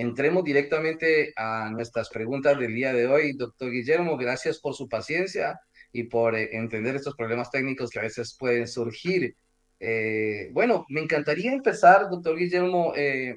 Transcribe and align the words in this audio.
entremos 0.00 0.42
directamente 0.44 1.32
a 1.36 1.68
nuestras 1.70 2.08
preguntas 2.08 2.58
del 2.58 2.74
día 2.74 2.92
de 2.92 3.06
hoy. 3.06 3.34
Doctor 3.34 3.70
Guillermo, 3.70 4.16
gracias 4.16 4.58
por 4.58 4.74
su 4.74 4.88
paciencia 4.88 5.60
y 5.92 6.04
por 6.04 6.34
eh, 6.34 6.48
entender 6.52 6.96
estos 6.96 7.14
problemas 7.14 7.50
técnicos 7.50 7.90
que 7.90 7.98
a 7.98 8.02
veces 8.02 8.34
pueden 8.38 8.66
surgir. 8.66 9.36
Eh, 9.78 10.48
bueno, 10.52 10.86
me 10.88 11.02
encantaría 11.02 11.52
empezar, 11.52 12.08
doctor 12.08 12.36
Guillermo, 12.38 12.94
eh, 12.96 13.36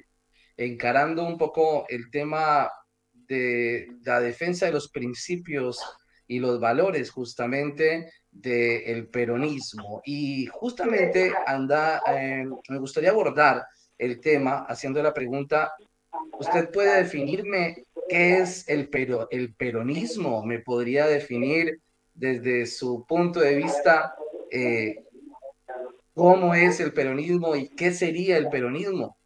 encarando 0.56 1.26
un 1.26 1.36
poco 1.36 1.84
el 1.88 2.10
tema 2.10 2.70
de 3.12 3.88
la 4.02 4.20
defensa 4.20 4.64
de 4.64 4.72
los 4.72 4.90
principios 4.90 5.78
y 6.26 6.38
los 6.38 6.58
valores 6.60 7.10
justamente 7.10 8.10
del 8.30 9.08
peronismo. 9.08 10.00
Y 10.04 10.46
justamente 10.46 11.32
anda, 11.46 12.02
me 12.68 12.78
gustaría 12.78 13.10
abordar 13.10 13.64
el 13.98 14.20
tema 14.20 14.64
haciendo 14.66 15.02
la 15.02 15.12
pregunta, 15.12 15.72
¿usted 16.38 16.70
puede 16.70 17.02
definirme 17.02 17.84
qué 18.08 18.38
es 18.38 18.68
el, 18.68 18.88
el 19.30 19.54
peronismo? 19.54 20.44
¿Me 20.44 20.58
podría 20.60 21.06
definir 21.06 21.80
desde 22.14 22.66
su 22.66 23.04
punto 23.06 23.40
de 23.40 23.56
vista 23.56 24.14
eh, 24.50 25.04
cómo 26.14 26.54
es 26.54 26.80
el 26.80 26.92
peronismo 26.92 27.56
y 27.56 27.68
qué 27.70 27.92
sería 27.92 28.36
el 28.36 28.48
peronismo? 28.48 29.16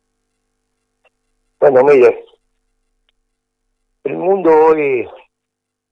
Bueno, 1.60 1.82
mire, 1.84 2.24
el 4.04 4.16
mundo 4.16 4.50
hoy 4.50 5.08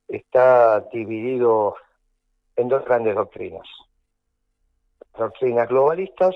está 0.08 0.80
dividido 0.92 1.76
en 2.54 2.68
dos 2.68 2.84
grandes 2.84 3.14
doctrinas. 3.14 3.66
Doctrinas 5.18 5.68
globalistas 5.68 6.34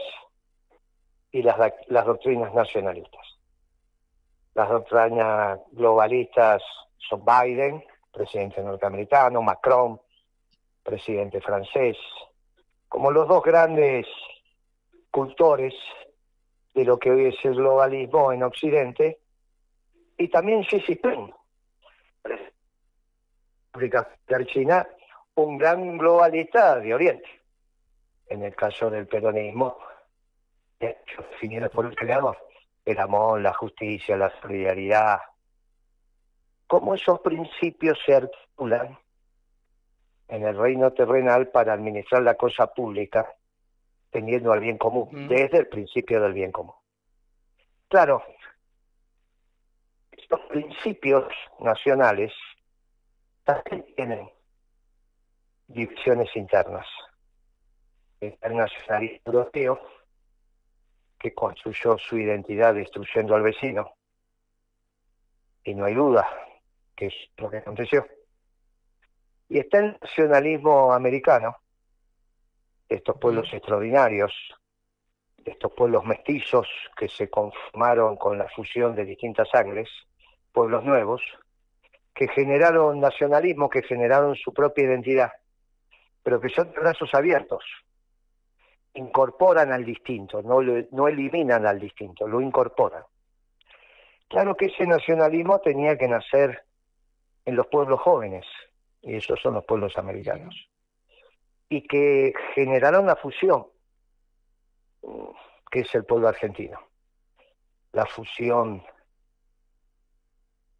y 1.33 1.43
las 1.43 2.07
doctrinas 2.07 2.53
nacionalistas. 2.55 3.30
Las 4.55 4.69
doctrinas 4.69 5.61
globalistas 5.73 6.63
son 7.09 7.25
Biden, 7.25 7.85
presidente 8.13 8.63
norteamericano, 8.63 9.43
Macron, 9.43 10.01
presidente 10.83 11.41
francés, 11.41 11.97
como 12.89 13.11
los 13.11 13.29
dos 13.29 13.43
grandes 13.43 14.07
cultores 15.11 15.75
de 16.75 16.85
lo 16.85 16.99
que 16.99 17.11
hoy 17.11 17.27
es 17.27 17.45
el 17.45 17.55
globalismo 17.55 18.33
en 18.33 18.43
Occidente, 18.43 19.21
y 20.17 20.29
también 20.29 20.63
Xi 20.65 20.81
Jinping, 20.81 21.33
de 23.75 24.47
China, 24.47 24.87
un 25.35 25.57
gran 25.57 25.97
globalista 25.97 26.79
de 26.79 26.95
Oriente. 26.95 27.29
En 28.27 28.45
el 28.45 28.55
caso 28.55 28.91
del 28.91 29.07
peronismo, 29.07 29.79
definido 30.79 31.71
por 31.71 31.87
el 31.87 31.97
creador, 31.97 32.37
el 32.85 32.99
amor, 32.99 33.41
la 33.41 33.53
justicia, 33.53 34.17
la 34.17 34.33
solidaridad. 34.41 35.19
¿Cómo 36.67 36.95
esos 36.95 37.21
principios 37.21 37.99
se 38.05 38.15
articulan 38.15 38.99
en 40.29 40.47
el 40.47 40.57
reino 40.57 40.93
terrenal 40.93 41.49
para 41.49 41.73
administrar 41.73 42.23
la 42.23 42.37
cosa 42.37 42.73
pública, 42.73 43.35
teniendo 44.11 44.53
al 44.53 44.61
bien 44.61 44.79
común, 44.79 45.29
desde 45.29 45.59
el 45.59 45.69
principio 45.69 46.21
del 46.21 46.33
bien 46.33 46.53
común? 46.53 46.75
Claro, 47.89 48.23
estos 50.13 50.41
principios 50.43 51.25
nacionales 51.59 52.33
también 53.45 53.85
tienen 53.97 54.31
divisiones 55.67 56.29
internas. 56.37 56.87
El 58.21 58.57
nacionalismo 58.57 59.21
europeo 59.27 59.81
que 61.21 61.35
construyó 61.35 61.99
su 61.99 62.19
identidad 62.19 62.75
destruyendo 62.75 63.35
al 63.35 63.43
vecino. 63.43 63.93
Y 65.63 65.75
no 65.75 65.85
hay 65.85 65.95
duda 65.95 66.27
que 66.97 67.07
es 67.07 67.15
lo 67.37 67.51
que 67.51 67.59
aconteció. 67.59 68.07
Y 69.49 69.59
está 69.59 69.79
el 69.79 69.99
nacionalismo 70.01 70.93
americano, 70.93 71.57
estos 72.89 73.19
pueblos 73.19 73.53
extraordinarios, 73.53 74.33
estos 75.45 75.73
pueblos 75.73 76.05
mestizos 76.05 76.69
que 76.97 77.09
se 77.09 77.29
conformaron 77.29 78.17
con 78.17 78.39
la 78.39 78.49
fusión 78.49 78.95
de 78.95 79.05
distintas 79.05 79.49
sangres, 79.51 79.89
pueblos 80.53 80.85
nuevos, 80.85 81.23
que 82.15 82.29
generaron 82.29 83.01
nacionalismo, 83.01 83.69
que 83.69 83.83
generaron 83.83 84.37
su 84.37 84.53
propia 84.53 84.85
identidad, 84.85 85.33
pero 86.23 86.41
que 86.41 86.49
son 86.49 86.71
de 86.71 86.81
brazos 86.81 87.13
abiertos, 87.15 87.65
incorporan 88.95 89.73
al 89.73 89.85
distinto, 89.85 90.43
no, 90.43 90.61
no 90.63 91.09
eliminan 91.09 91.67
al 91.67 91.79
distinto, 91.79 92.27
lo 92.27 92.41
incorporan. 92.41 93.05
Claro 94.29 94.57
que 94.57 94.67
ese 94.67 94.87
nacionalismo 94.87 95.61
tenía 95.61 95.97
que 95.97 96.09
nacer 96.09 96.65
en 97.45 97.57
los 97.57 97.67
pueblos 97.67 98.01
jóvenes, 98.01 98.47
y 99.03 99.17
esos 99.17 99.41
son 99.41 99.55
los 99.55 99.65
pueblos 99.65 99.97
americanos, 99.97 100.55
y 101.69 101.83
que 101.83 102.33
generaron 102.55 103.07
la 103.07 103.17
fusión, 103.17 103.67
que 105.71 105.81
es 105.81 105.95
el 105.95 106.05
pueblo 106.05 106.29
argentino. 106.29 106.79
La 107.93 108.07
fusión 108.07 108.85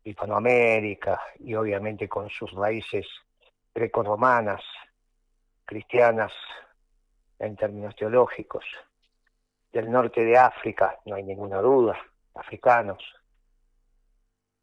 Hispanoamérica 0.05 1.21
y 1.39 1.55
obviamente 1.55 2.09
con 2.09 2.29
sus 2.31 2.53
raíces 2.53 3.07
greco-romanas, 3.75 4.63
cristianas, 5.65 6.33
en 7.41 7.57
términos 7.57 7.97
teológicos, 7.97 8.65
del 9.73 9.91
norte 9.91 10.25
de 10.25 10.37
África, 10.37 10.99
no 11.07 11.17
hay 11.17 11.23
ninguna 11.23 11.61
duda, 11.61 11.99
africanos, 12.35 13.03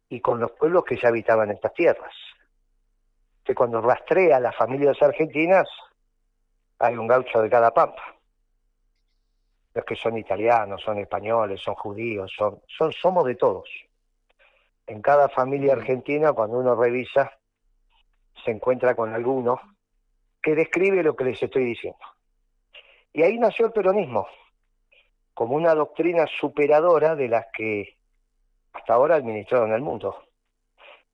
y 0.09 0.21
con 0.21 0.39
los 0.39 0.51
pueblos 0.51 0.83
que 0.85 0.95
ya 0.95 1.09
habitaban 1.09 1.51
estas 1.51 1.73
tierras. 1.73 2.13
Que 3.43 3.55
cuando 3.55 3.81
rastrea 3.81 4.39
las 4.39 4.55
familias 4.55 5.01
argentinas, 5.01 5.67
hay 6.79 6.95
un 6.95 7.07
gaucho 7.07 7.41
de 7.41 7.49
cada 7.49 7.73
pampa. 7.73 8.15
Los 9.73 9.85
que 9.85 9.95
son 9.95 10.17
italianos, 10.17 10.81
son 10.81 10.99
españoles, 10.99 11.61
son 11.61 11.75
judíos, 11.75 12.31
son, 12.37 12.61
son, 12.67 12.91
somos 12.93 13.25
de 13.25 13.35
todos. 13.35 13.69
En 14.85 15.01
cada 15.01 15.29
familia 15.29 15.73
argentina, 15.73 16.31
cuando 16.33 16.57
uno 16.57 16.75
revisa, 16.75 17.31
se 18.45 18.51
encuentra 18.51 18.95
con 18.95 19.13
alguno 19.13 19.59
que 20.41 20.55
describe 20.55 21.03
lo 21.03 21.15
que 21.15 21.25
les 21.25 21.41
estoy 21.41 21.65
diciendo. 21.65 21.99
Y 23.17 23.23
ahí 23.23 23.39
nació 23.39 23.65
el 23.65 23.71
peronismo, 23.71 24.27
como 25.33 25.55
una 25.55 25.73
doctrina 25.73 26.27
superadora 26.39 27.15
de 27.15 27.27
las 27.27 27.47
que 27.51 27.97
hasta 28.73 28.93
ahora 28.93 29.15
administraron 29.15 29.73
el 29.73 29.81
mundo. 29.81 30.23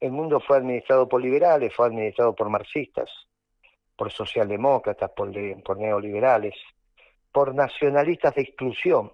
El 0.02 0.12
mundo 0.12 0.42
fue 0.42 0.58
administrado 0.58 1.08
por 1.08 1.22
liberales, 1.22 1.74
fue 1.74 1.88
administrado 1.88 2.36
por 2.36 2.50
marxistas, 2.50 3.10
por 3.96 4.12
socialdemócratas, 4.12 5.12
por, 5.12 5.30
neoliberales, 5.30 6.56
por 7.32 7.56
nacionalistas 7.56 8.36
de 8.36 8.42
exclusión, 8.42 9.14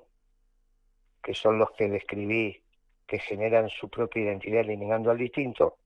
que 1.22 1.35
son 1.35 1.59
los 1.59 1.69
que 1.73 1.89
describí, 1.89 2.59
que 3.05 3.19
generan 3.19 3.69
su 3.69 3.88
propia 3.88 4.23
identidad 4.23 4.61
eliminando 4.61 5.11
al 5.11 5.19
distinto. 5.19 5.78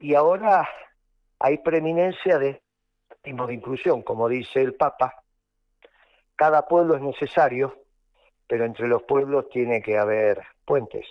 Y 0.00 0.16
ahora 0.16 0.68
hay 1.38 1.58
preeminencia 1.58 2.36
de 2.40 2.60
de 3.22 3.54
inclusión, 3.54 4.02
como 4.02 4.28
dice 4.28 4.60
el 4.60 4.74
Papa, 4.74 5.22
cada 6.40 6.66
pueblo 6.66 6.96
es 6.96 7.02
necesario, 7.02 7.76
pero 8.46 8.64
entre 8.64 8.88
los 8.88 9.02
pueblos 9.02 9.50
tiene 9.50 9.82
que 9.82 9.98
haber 9.98 10.40
puentes. 10.64 11.06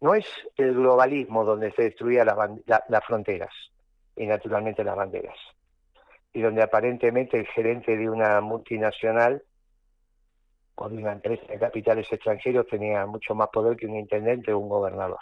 No 0.00 0.14
es 0.14 0.24
el 0.56 0.72
globalismo 0.72 1.44
donde 1.44 1.70
se 1.72 1.82
destruían 1.82 2.26
las 2.64 3.04
fronteras 3.04 3.52
y 4.16 4.26
naturalmente 4.26 4.82
las 4.82 4.96
banderas, 4.96 5.36
y 6.32 6.40
donde 6.40 6.62
aparentemente 6.62 7.38
el 7.38 7.48
gerente 7.48 7.94
de 7.98 8.08
una 8.08 8.40
multinacional 8.40 9.42
o 10.76 10.88
de 10.88 10.96
una 10.96 11.12
empresa 11.12 11.44
de 11.46 11.58
capitales 11.58 12.10
extranjeros 12.10 12.66
tenía 12.66 13.04
mucho 13.04 13.34
más 13.34 13.50
poder 13.50 13.76
que 13.76 13.84
un 13.84 13.96
intendente 13.96 14.54
o 14.54 14.58
un 14.58 14.70
gobernador. 14.70 15.20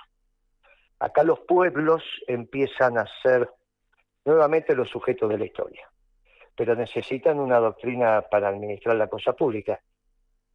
Acá 1.00 1.24
los 1.24 1.40
pueblos 1.40 2.04
empiezan 2.28 2.98
a 2.98 3.06
ser 3.24 3.50
nuevamente 4.24 4.76
los 4.76 4.88
sujetos 4.88 5.28
de 5.28 5.38
la 5.38 5.46
historia 5.46 5.90
pero 6.58 6.74
necesitan 6.74 7.38
una 7.38 7.58
doctrina 7.60 8.20
para 8.20 8.48
administrar 8.48 8.96
la 8.96 9.06
cosa 9.06 9.32
pública. 9.32 9.80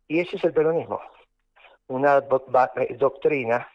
Y 0.06 0.20
ese 0.20 0.36
es 0.36 0.44
el 0.44 0.52
peronismo, 0.52 1.00
una 1.88 2.18
eh, 2.18 2.96
doctrina 2.98 3.70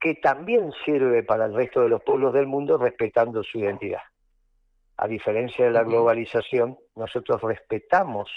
que 0.00 0.14
también 0.14 0.72
sirve 0.86 1.22
para 1.22 1.44
el 1.44 1.54
resto 1.54 1.82
de 1.82 1.90
los 1.90 2.02
pueblos 2.02 2.32
del 2.32 2.46
mundo 2.46 2.78
respetando 2.78 3.42
su 3.42 3.58
identidad. 3.58 4.00
A 4.96 5.06
diferencia 5.06 5.66
de 5.66 5.72
la 5.72 5.82
globalización, 5.82 6.78
nosotros 6.96 7.42
respetamos 7.42 8.30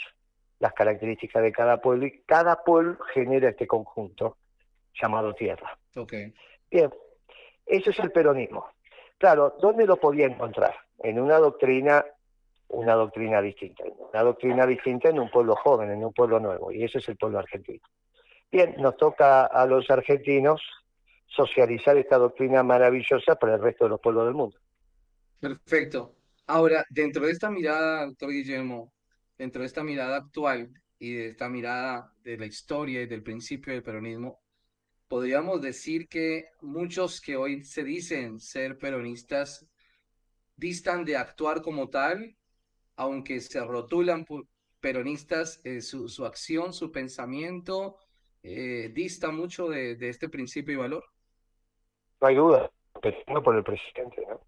las 0.59 0.73
características 0.73 1.43
de 1.43 1.53
cada 1.53 1.79
pueblo 1.79 2.07
y 2.07 2.23
cada 2.25 2.61
pueblo 2.61 2.97
genera 3.13 3.49
este 3.49 3.67
conjunto 3.67 4.35
llamado 5.01 5.33
tierra. 5.33 5.77
Okay. 5.95 6.33
Bien, 6.69 6.91
eso 7.65 7.89
es 7.89 7.99
el 7.99 8.11
peronismo. 8.11 8.67
Claro, 9.17 9.55
¿dónde 9.61 9.85
lo 9.85 9.95
podía 9.95 10.25
encontrar? 10.25 10.75
En 10.99 11.21
una 11.21 11.37
doctrina 11.37 12.03
una 12.69 12.93
doctrina 12.93 13.41
distinta, 13.41 13.83
una 13.85 14.23
doctrina 14.23 14.65
distinta 14.65 15.09
en 15.09 15.19
un 15.19 15.29
pueblo 15.29 15.55
joven, 15.55 15.91
en 15.91 16.03
un 16.03 16.13
pueblo 16.13 16.39
nuevo, 16.39 16.71
y 16.71 16.83
ese 16.83 16.97
es 16.99 17.09
el 17.09 17.17
pueblo 17.17 17.39
argentino. 17.39 17.81
Bien, 18.51 18.75
nos 18.77 18.95
toca 18.97 19.45
a 19.45 19.65
los 19.65 19.89
argentinos 19.89 20.61
socializar 21.27 21.97
esta 21.97 22.17
doctrina 22.17 22.63
maravillosa 22.63 23.35
para 23.35 23.55
el 23.55 23.61
resto 23.61 23.85
de 23.85 23.89
los 23.91 23.99
pueblos 23.99 24.25
del 24.25 24.33
mundo. 24.33 24.57
Perfecto. 25.39 26.15
Ahora, 26.47 26.85
dentro 26.89 27.25
de 27.25 27.31
esta 27.31 27.49
mirada, 27.49 28.05
doctor 28.05 28.31
Guillermo, 28.31 28.93
dentro 29.37 29.61
de 29.61 29.67
esta 29.67 29.83
mirada 29.83 30.17
actual 30.17 30.71
y 30.97 31.13
de 31.13 31.27
esta 31.29 31.49
mirada 31.49 32.13
de 32.23 32.37
la 32.37 32.45
historia 32.45 33.01
y 33.01 33.05
del 33.05 33.21
principio 33.21 33.73
del 33.73 33.83
peronismo, 33.83 34.39
podríamos 35.09 35.61
decir 35.61 36.07
que 36.07 36.45
muchos 36.61 37.19
que 37.19 37.35
hoy 37.35 37.63
se 37.65 37.83
dicen 37.83 38.39
ser 38.39 38.77
peronistas 38.77 39.67
distan 40.55 41.03
de 41.03 41.17
actuar 41.17 41.61
como 41.61 41.89
tal, 41.89 42.36
aunque 42.97 43.39
se 43.39 43.63
rotulan 43.63 44.25
peronistas, 44.79 45.61
eh, 45.63 45.81
su, 45.81 46.09
su, 46.09 46.25
acción, 46.25 46.73
su 46.73 46.91
pensamiento, 46.91 47.97
eh, 48.43 48.91
dista 48.93 49.31
mucho 49.31 49.69
de, 49.69 49.95
de, 49.95 50.09
este 50.09 50.29
principio 50.29 50.73
y 50.73 50.77
valor. 50.77 51.05
No 52.19 52.27
hay 52.27 52.35
duda, 52.35 52.71
no 53.27 53.43
por 53.43 53.55
el 53.55 53.63
presidente, 53.63 54.25
¿no? 54.27 54.41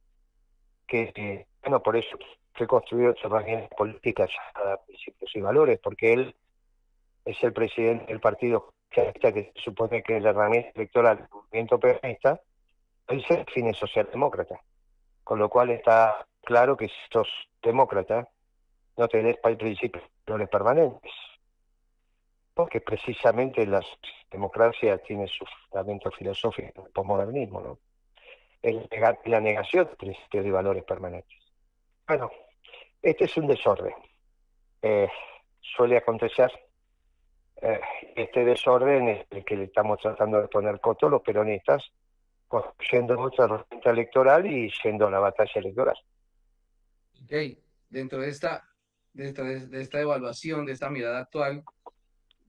Que, 0.87 1.13
eh, 1.15 1.47
bueno, 1.61 1.81
por 1.81 1.95
eso 1.95 2.17
se 2.57 2.67
construyó 2.67 3.11
esa 3.11 3.29
página 3.29 3.67
política 3.69 4.27
a 4.55 4.77
principios 4.85 5.35
y 5.35 5.41
valores, 5.41 5.79
porque 5.81 6.13
él 6.13 6.35
es 7.25 7.41
el 7.43 7.53
presidente 7.53 8.07
del 8.07 8.19
partido 8.19 8.73
que 8.89 9.13
se 9.21 9.61
supone 9.63 10.01
que 10.01 10.17
es 10.17 10.23
la 10.23 10.31
herramienta 10.31 10.71
electoral 10.73 11.17
del 11.17 11.27
movimiento 11.31 11.79
peronista, 11.79 12.41
él 13.07 13.23
se 13.27 13.37
define 13.37 13.73
socialdemócrata. 13.73 14.59
Con 15.23 15.37
lo 15.37 15.47
cual 15.47 15.69
está 15.69 16.25
claro 16.43 16.75
que 16.75 16.87
si 16.87 16.95
sos 17.11 17.27
demócrata, 17.61 18.27
no 18.99 19.07
tenés 19.07 19.37
para 19.37 19.53
el 19.53 19.57
principio 19.57 20.01
valores 20.27 20.49
permanentes. 20.49 21.11
Porque 22.53 22.81
precisamente 22.81 23.65
las 23.65 23.85
democracias 24.29 25.01
tienen 25.03 25.27
su 25.27 25.45
fundamento 25.45 26.11
filosófico 26.11 26.85
el 26.85 26.91
posmodernismo, 26.91 27.61
¿no? 27.61 27.79
La 29.25 29.39
negación 29.39 29.87
de 29.87 29.95
principios 29.95 30.43
de 30.43 30.51
valores 30.51 30.83
permanentes. 30.83 31.37
Bueno, 32.05 32.29
este 33.01 33.23
es 33.23 33.37
un 33.37 33.47
desorden. 33.47 33.93
Eh, 34.81 35.07
suele 35.61 35.95
acontecer 35.95 36.51
eh, 37.61 37.79
este 38.15 38.43
desorden 38.43 39.07
es 39.07 39.27
el 39.29 39.45
que 39.45 39.55
le 39.55 39.63
estamos 39.65 39.99
tratando 39.99 40.41
de 40.41 40.49
poner 40.49 40.81
coto 40.81 41.07
los 41.07 41.21
peronistas, 41.21 41.89
yendo 42.91 43.17
otra 43.19 43.45
herramienta 43.45 43.89
electoral 43.91 44.45
y 44.45 44.69
yendo 44.83 45.07
a 45.07 45.11
la 45.11 45.19
batalla 45.19 45.53
electoral. 45.55 45.97
Ok, 47.23 47.33
dentro 47.89 48.19
de 48.19 48.29
esta, 48.29 48.68
de 49.13 49.27
esta, 49.27 50.01
evaluación, 50.01 50.65
de 50.65 50.73
esta 50.73 50.89
mirada 50.89 51.19
actual, 51.19 51.63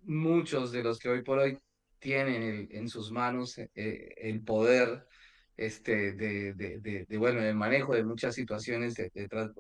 muchos 0.03 0.73
de 0.73 0.83
los 0.83 0.99
que 0.99 1.09
hoy 1.09 1.23
por 1.23 1.39
hoy 1.39 1.59
tienen 1.99 2.69
en 2.71 2.89
sus 2.89 3.12
manos 3.12 3.59
eh, 3.59 4.15
el 4.17 4.43
poder 4.43 5.07
este, 5.57 6.12
de, 6.12 6.55
de, 6.55 7.07
de, 7.07 7.19
bueno, 7.19 7.43
el 7.43 7.55
manejo 7.55 7.95
de 7.95 8.05
muchas 8.05 8.35
situaciones 8.35 8.95
de, 8.95 9.11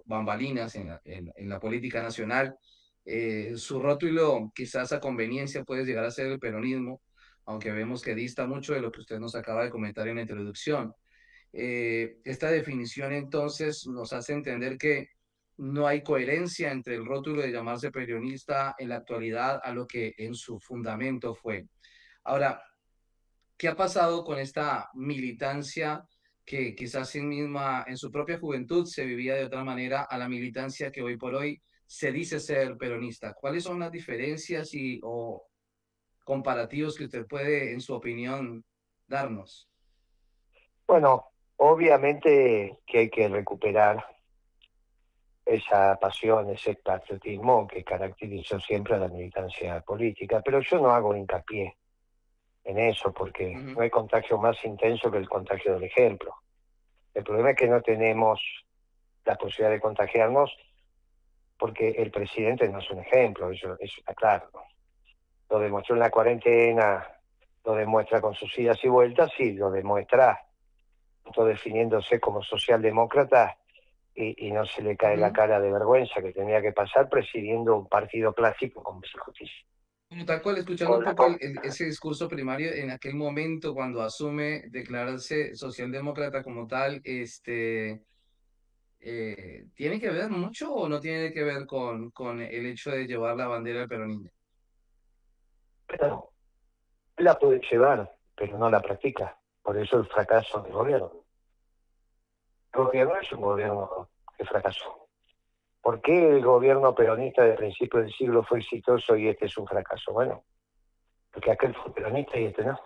bambalinas 0.06 0.74
en 0.74 0.90
en, 1.04 1.30
en 1.36 1.48
la 1.48 1.60
política 1.60 2.02
nacional, 2.02 2.56
eh, 3.04 3.54
su 3.56 3.80
rótulo 3.80 4.52
quizás 4.54 4.92
a 4.92 5.00
conveniencia 5.00 5.64
puede 5.64 5.84
llegar 5.84 6.04
a 6.04 6.10
ser 6.10 6.26
el 6.26 6.38
peronismo, 6.38 7.00
aunque 7.44 7.72
vemos 7.72 8.02
que 8.02 8.14
dista 8.14 8.46
mucho 8.46 8.74
de 8.74 8.80
lo 8.80 8.92
que 8.92 9.00
usted 9.00 9.18
nos 9.18 9.34
acaba 9.34 9.64
de 9.64 9.70
comentar 9.70 10.06
en 10.08 10.16
la 10.16 10.22
introducción. 10.22 10.94
Eh, 11.52 12.18
esta 12.24 12.50
definición 12.50 13.12
entonces 13.12 13.86
nos 13.86 14.12
hace 14.12 14.32
entender 14.32 14.78
que 14.78 15.08
no 15.60 15.86
hay 15.86 16.02
coherencia 16.02 16.72
entre 16.72 16.94
el 16.94 17.04
rótulo 17.04 17.42
de 17.42 17.52
llamarse 17.52 17.90
peronista 17.90 18.74
en 18.78 18.88
la 18.88 18.96
actualidad 18.96 19.60
a 19.62 19.72
lo 19.72 19.86
que 19.86 20.14
en 20.16 20.34
su 20.34 20.58
fundamento 20.58 21.34
fue. 21.34 21.66
Ahora, 22.24 22.62
¿qué 23.58 23.68
ha 23.68 23.76
pasado 23.76 24.24
con 24.24 24.38
esta 24.38 24.88
militancia 24.94 26.02
que 26.46 26.74
quizás 26.74 27.14
en 27.14 27.28
misma 27.28 27.84
en 27.86 27.98
su 27.98 28.10
propia 28.10 28.38
juventud 28.38 28.86
se 28.86 29.04
vivía 29.04 29.34
de 29.34 29.44
otra 29.44 29.62
manera 29.62 30.02
a 30.02 30.16
la 30.16 30.28
militancia 30.28 30.90
que 30.90 31.02
hoy 31.02 31.18
por 31.18 31.34
hoy 31.34 31.62
se 31.86 32.10
dice 32.10 32.40
ser 32.40 32.78
peronista. 32.78 33.34
¿Cuáles 33.34 33.64
son 33.64 33.80
las 33.80 33.92
diferencias 33.92 34.72
y 34.72 34.98
o 35.02 35.46
comparativos 36.24 36.96
que 36.96 37.04
usted 37.04 37.26
puede, 37.26 37.72
en 37.72 37.80
su 37.80 37.94
opinión, 37.94 38.64
darnos? 39.06 39.68
Bueno, 40.86 41.32
obviamente 41.56 42.78
que 42.86 42.98
hay 42.98 43.10
que 43.10 43.28
recuperar 43.28 44.02
esa 45.50 45.98
pasión, 45.98 46.48
ese 46.50 46.74
patriotismo 46.76 47.66
que 47.66 47.82
caracterizó 47.82 48.60
siempre 48.60 48.94
a 48.94 48.98
la 48.98 49.08
militancia 49.08 49.80
política, 49.80 50.40
pero 50.44 50.60
yo 50.60 50.78
no 50.78 50.90
hago 50.90 51.16
hincapié 51.16 51.76
en 52.62 52.78
eso 52.78 53.12
porque 53.12 53.54
no 53.56 53.80
hay 53.80 53.90
contagio 53.90 54.38
más 54.38 54.64
intenso 54.64 55.10
que 55.10 55.18
el 55.18 55.28
contagio 55.28 55.74
del 55.74 55.84
ejemplo. 55.84 56.34
El 57.12 57.24
problema 57.24 57.50
es 57.50 57.56
que 57.56 57.66
no 57.66 57.82
tenemos 57.82 58.40
la 59.24 59.34
posibilidad 59.36 59.70
de 59.70 59.80
contagiarnos 59.80 60.56
porque 61.58 61.90
el 61.90 62.10
presidente 62.10 62.68
no 62.68 62.78
es 62.78 62.90
un 62.90 63.00
ejemplo, 63.00 63.50
eso, 63.50 63.76
está 63.80 64.14
claro. 64.14 64.50
Lo 65.48 65.58
demostró 65.58 65.96
en 65.96 66.00
la 66.00 66.10
cuarentena, 66.10 67.06
lo 67.64 67.74
demuestra 67.74 68.20
con 68.20 68.34
sus 68.34 68.56
idas 68.56 68.78
y 68.84 68.88
vueltas 68.88 69.32
y 69.38 69.52
lo 69.52 69.70
demuestra 69.70 70.46
definiéndose 71.44 72.18
como 72.20 72.42
socialdemócrata 72.42 73.56
y, 74.14 74.46
y 74.46 74.50
no 74.52 74.64
se 74.66 74.82
le 74.82 74.96
cae 74.96 75.16
la 75.16 75.32
cara 75.32 75.60
de 75.60 75.70
vergüenza 75.70 76.20
que 76.22 76.32
tenía 76.32 76.60
que 76.60 76.72
pasar 76.72 77.08
presidiendo 77.08 77.76
un 77.76 77.88
partido 77.88 78.32
clásico 78.32 78.82
como 78.82 79.00
es 79.02 79.10
justicia. 79.12 79.64
Tal 80.26 80.42
cual, 80.42 80.58
escuchando 80.58 80.98
un 80.98 81.04
poco 81.04 81.36
ese 81.62 81.84
discurso 81.84 82.28
primario, 82.28 82.72
en 82.72 82.90
aquel 82.90 83.14
momento 83.14 83.72
cuando 83.72 84.02
asume 84.02 84.64
declararse 84.68 85.54
socialdemócrata 85.54 86.42
como 86.42 86.66
tal, 86.66 87.00
este, 87.04 88.02
eh, 88.98 89.66
¿tiene 89.72 90.00
que 90.00 90.10
ver 90.10 90.28
mucho 90.28 90.74
o 90.74 90.88
no 90.88 90.98
tiene 90.98 91.32
que 91.32 91.44
ver 91.44 91.64
con, 91.64 92.10
con 92.10 92.40
el 92.40 92.66
hecho 92.66 92.90
de 92.90 93.06
llevar 93.06 93.36
la 93.36 93.46
bandera 93.46 93.80
del 93.80 93.88
peronismo? 93.88 94.30
Pero 95.86 96.32
la 97.18 97.38
puede 97.38 97.60
llevar, 97.70 98.12
pero 98.34 98.58
no 98.58 98.68
la 98.68 98.80
practica. 98.80 99.38
Por 99.62 99.78
eso 99.78 99.98
el 99.98 100.06
fracaso 100.06 100.60
del 100.62 100.72
gobierno. 100.72 101.19
El 102.72 102.84
gobierno 102.84 103.16
es 103.16 103.32
un 103.32 103.40
gobierno 103.40 104.08
que 104.36 104.44
fracasó. 104.44 105.08
¿Por 105.82 106.00
qué 106.02 106.36
el 106.36 106.44
gobierno 106.44 106.94
peronista 106.94 107.42
de 107.42 107.54
principio 107.54 108.00
del 108.00 108.12
siglo 108.12 108.42
fue 108.44 108.58
exitoso 108.58 109.16
y 109.16 109.28
este 109.28 109.46
es 109.46 109.56
un 109.56 109.66
fracaso? 109.66 110.12
Bueno, 110.12 110.44
porque 111.32 111.52
aquel 111.52 111.74
fue 111.74 111.92
peronista 111.94 112.38
y 112.38 112.46
este 112.46 112.64
no. 112.64 112.78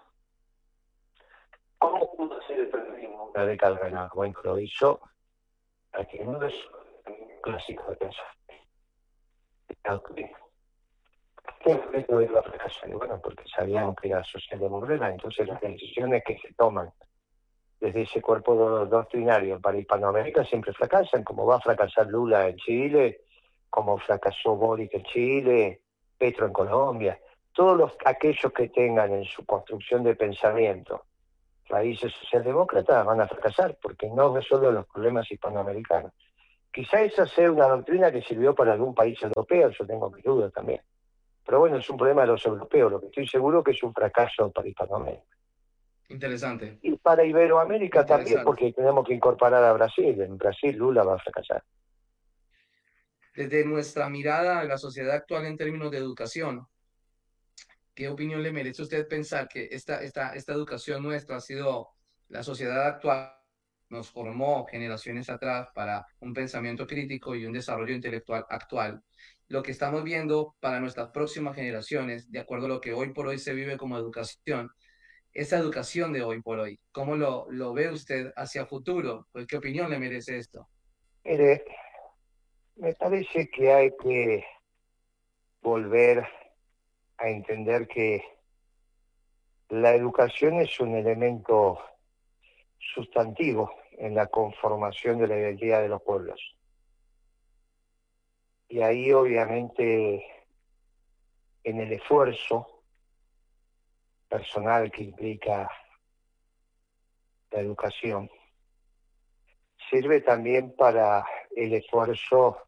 ¿Cómo 1.79 2.17
pudo 2.17 2.41
ser 2.43 2.61
el 2.61 2.69
peronismo 2.69 3.25
una 3.27 3.45
década 3.45 3.79
ganada? 3.79 4.11
Bueno, 4.15 4.35
lo 4.45 4.59
hizo 4.59 5.01
no 6.25 6.43
es 6.43 6.55
clásico 7.43 7.91
de 7.91 7.97
pensar. 7.97 8.27
¿Qué 11.61 12.07
no 12.09 12.21
iba 12.21 12.41
a 12.41 12.43
fracasar? 12.43 12.91
Bueno, 12.91 13.21
porque 13.23 13.45
sabían 13.49 13.95
que 13.95 14.09
era 14.09 14.25
socialdemócrata, 14.25 15.11
entonces 15.11 15.47
las 15.47 15.61
decisiones 15.61 16.23
que 16.25 16.39
se 16.39 16.53
toman 16.55 16.93
desde 17.85 18.01
ese 18.01 18.23
cuerpo 18.23 18.55
doctrinario 18.87 19.61
para 19.61 19.77
Hispanoamérica 19.77 20.43
siempre 20.43 20.73
fracasan, 20.73 21.23
como 21.23 21.45
va 21.45 21.57
a 21.57 21.61
fracasar 21.61 22.07
Lula 22.07 22.49
en 22.49 22.57
Chile, 22.57 23.21
como 23.69 23.99
fracasó 23.99 24.57
Boric 24.57 24.95
en 24.95 25.03
Chile, 25.03 25.83
Petro 26.17 26.47
en 26.47 26.53
Colombia. 26.55 27.21
Todos 27.53 27.77
los, 27.77 27.93
aquellos 28.07 28.51
que 28.55 28.71
tengan 28.71 29.13
en 29.13 29.25
su 29.25 29.45
construcción 29.45 30.03
de 30.03 30.17
pensamiento 30.17 31.05
raíces 31.69 32.13
socialdemócratas 32.15 33.05
van 33.05 33.21
a 33.21 33.29
fracasar 33.29 33.77
porque 33.83 34.09
no 34.09 34.35
resuelven 34.35 34.77
los 34.77 34.87
problemas 34.87 35.31
hispanoamericanos. 35.31 36.13
Quizá 36.73 37.03
esa 37.03 37.27
sea 37.27 37.53
una 37.53 37.69
doctrina 37.69 38.11
que 38.11 38.23
sirvió 38.23 38.55
para 38.55 38.73
algún 38.73 38.95
país 38.95 39.23
europeo, 39.23 39.69
yo 39.71 39.87
tengo 39.87 40.11
mis 40.11 40.25
dudas 40.25 40.53
también. 40.53 40.81
Pero 41.45 41.59
bueno, 41.59 41.77
es 41.77 41.91
un 41.91 41.99
problema 41.99 42.23
de 42.23 42.29
los 42.29 42.47
europeos, 42.47 42.91
lo 42.91 43.01
que 43.01 43.07
estoy 43.07 43.29
seguro 43.29 43.63
que 43.63 43.73
es 43.73 43.83
un 43.83 43.93
fracaso 43.93 44.51
para 44.51 44.69
Hispanoamérica. 44.69 45.34
Interesante. 46.09 46.79
Y 46.83 46.97
para 46.97 47.25
Iberoamérica 47.25 48.05
también, 48.05 48.45
porque 48.45 48.73
tenemos 48.73 49.07
que 49.07 49.15
incorporar 49.15 49.65
a 49.65 49.73
Brasil. 49.73 50.21
En 50.21 50.37
Brasil 50.37 50.77
Lula 50.77 51.03
va 51.03 51.15
a 51.15 51.19
fracasar. 51.19 51.65
Desde 53.35 53.65
nuestra 53.65 54.09
mirada 54.09 54.61
a 54.61 54.65
la 54.65 54.79
sociedad 54.79 55.15
actual 55.15 55.47
en 55.47 55.57
términos 55.57 55.91
de 55.91 55.99
educación, 55.99 56.69
¿Qué 57.95 58.09
opinión 58.09 58.43
le 58.43 58.51
merece 58.51 58.83
usted 58.83 59.07
pensar 59.07 59.47
que 59.47 59.69
esta, 59.71 60.03
esta, 60.03 60.35
esta 60.35 60.53
educación 60.53 61.01
nuestra 61.01 61.37
ha 61.37 61.41
sido 61.41 61.91
la 62.29 62.43
sociedad 62.43 62.89
actual? 62.89 63.33
Nos 63.89 64.11
formó 64.11 64.67
generaciones 64.67 65.31
atrás 65.31 65.69
para 65.73 66.05
un 66.19 66.35
pensamiento 66.35 66.89
crítico 66.89 67.37
y 67.37 67.47
un 67.47 67.53
desarrollo 67.53 67.95
intelectual 67.95 68.45
actual. 68.49 69.01
Lo 69.47 69.63
que 69.63 69.71
estamos 69.71 70.03
viendo 70.03 70.57
para 70.59 70.81
nuestras 70.81 71.11
próximas 71.11 71.55
generaciones, 71.55 72.29
de 72.33 72.41
acuerdo 72.41 72.67
a 72.67 72.71
lo 72.71 72.81
que 72.81 72.93
hoy 72.93 73.13
por 73.13 73.29
hoy 73.29 73.39
se 73.39 73.55
vive 73.55 73.77
como 73.77 73.97
educación, 73.97 74.73
esa 75.35 75.59
educación 75.59 76.13
de 76.13 76.23
hoy 76.23 76.41
por 76.41 76.61
hoy, 76.61 76.79
¿cómo 76.93 77.17
lo, 77.17 77.47
lo 77.51 77.75
ve 77.75 77.91
usted 77.91 78.33
hacia 78.37 78.67
futuro? 78.67 79.27
Pues, 79.33 79.47
¿Qué 79.47 79.57
opinión 79.57 79.91
le 79.91 79.99
merece 79.99 80.39
esto? 80.39 80.69
Mire, 81.25 81.65
me 82.77 82.95
parece 82.95 83.49
que 83.51 83.73
hay 83.73 83.97
que 83.97 84.45
volver 85.61 86.25
a 87.17 87.29
entender 87.29 87.89
que 87.89 88.23
la 89.71 89.95
educación 89.95 90.61
es 90.61 90.79
un 90.79 90.95
elemento 90.95 91.81
sustantivo 92.79 93.73
en 93.93 94.15
la 94.15 94.27
conformación 94.29 95.19
de 95.19 95.27
la 95.27 95.39
identidad 95.39 95.83
de 95.83 95.89
los 95.89 96.03
pueblos. 96.03 96.41
Y 98.69 98.83
ahí 98.83 99.11
obviamente 99.13 100.25
en 101.65 101.81
el 101.81 101.93
esfuerzo 101.93 102.74
personal 104.29 104.91
que 104.91 105.05
implica 105.05 105.69
la 107.51 107.61
educación, 107.61 108.31
sirve 109.91 110.21
también 110.21 110.75
para 110.77 111.25
el 111.55 111.75
esfuerzo 111.75 112.59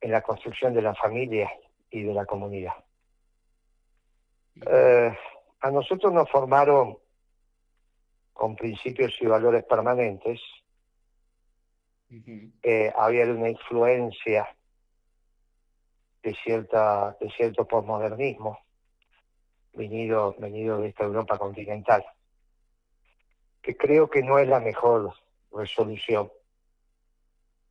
en 0.00 0.12
la 0.12 0.22
construcción 0.22 0.74
de 0.74 0.82
la 0.82 0.94
familia 0.94 1.50
y 1.90 2.02
de 2.02 2.14
la 2.14 2.26
comunidad. 2.26 2.74
Eh, 4.66 5.16
a 5.60 5.70
nosotros 5.70 6.12
nos 6.12 6.30
formaron 6.30 6.98
con 8.32 8.54
principios 8.54 9.16
y 9.20 9.26
valores 9.26 9.64
permanentes. 9.64 10.40
Eh, 12.62 12.92
había 12.96 13.24
una 13.24 13.50
influencia 13.50 14.56
de 16.22 16.34
cierta 16.34 17.16
de 17.20 17.30
cierto 17.30 17.66
posmodernismo 17.66 18.58
venido 19.78 20.34
venido 20.38 20.78
de 20.80 20.88
esta 20.88 21.04
Europa 21.04 21.38
continental 21.38 22.04
que 23.62 23.76
creo 23.76 24.10
que 24.10 24.22
no 24.22 24.38
es 24.38 24.48
la 24.48 24.60
mejor 24.60 25.14
resolución 25.52 26.30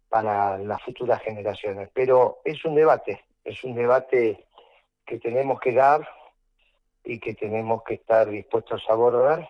para 0.10 0.58
las 0.58 0.82
futuras 0.82 1.22
generaciones 1.22 1.90
pero 1.94 2.40
es 2.44 2.66
un 2.66 2.74
debate 2.74 3.24
es 3.44 3.64
un 3.64 3.76
debate 3.76 4.48
que 5.06 5.20
tenemos 5.20 5.60
que 5.60 5.74
dar 5.74 6.08
y 7.04 7.20
que 7.20 7.34
tenemos 7.34 7.84
que 7.84 7.96
estar 7.96 8.30
dispuestos 8.30 8.84
a 8.90 8.94
abordar 8.94 9.50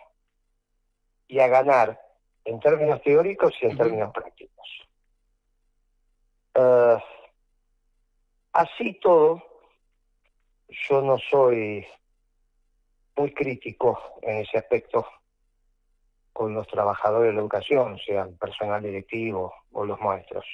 y 1.27 1.39
a 1.39 1.47
ganar 1.47 1.99
en 2.45 2.59
términos 2.59 3.01
teóricos 3.01 3.53
y 3.61 3.65
en 3.65 3.77
términos 3.77 4.13
prácticos. 4.13 4.87
Eh, 6.53 6.97
así 8.53 8.93
todo, 9.01 9.43
yo 10.69 11.01
no 11.01 11.17
soy 11.17 11.85
muy 13.17 13.33
crítico 13.33 13.99
en 14.21 14.37
ese 14.37 14.59
aspecto 14.59 15.05
con 16.31 16.53
los 16.53 16.67
trabajadores 16.67 17.29
de 17.29 17.33
la 17.33 17.41
educación, 17.41 17.97
sean 18.05 18.37
personal 18.37 18.83
directivo 18.83 19.53
o 19.71 19.85
los 19.85 19.99
maestros, 19.99 20.45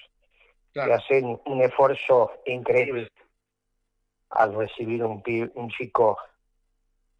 que 0.73 0.81
hacen 0.81 1.39
un 1.45 1.61
esfuerzo 1.61 2.31
increíble 2.45 3.09
al 4.29 4.55
recibir 4.55 5.03
un, 5.03 5.21
un 5.55 5.69
chico 5.69 6.17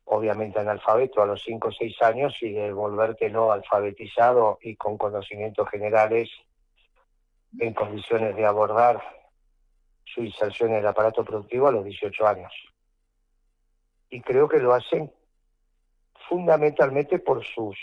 obviamente 0.06 0.60
analfabeto 0.60 1.22
a 1.22 1.26
los 1.26 1.42
5 1.44 1.68
o 1.68 1.72
6 1.72 2.02
años 2.02 2.36
y 2.42 2.52
no 2.54 3.52
alfabetizado 3.52 4.60
y 4.62 4.76
con 4.76 4.98
conocimientos 4.98 5.70
generales 5.70 6.30
en 7.60 7.74
condiciones 7.74 8.36
de 8.36 8.46
abordar 8.46 9.02
su 10.06 10.24
inserción 10.24 10.72
en 10.72 10.78
el 10.78 10.88
aparato 10.88 11.24
productivo 11.24 11.68
a 11.68 11.72
los 11.72 11.86
18 11.86 12.28
años. 12.28 12.54
Y 14.10 14.22
creo 14.22 14.48
que 14.48 14.60
lo 14.60 14.74
hacen 14.74 15.12
fundamentalmente 16.34 17.20
por 17.20 17.46
sus 17.46 17.78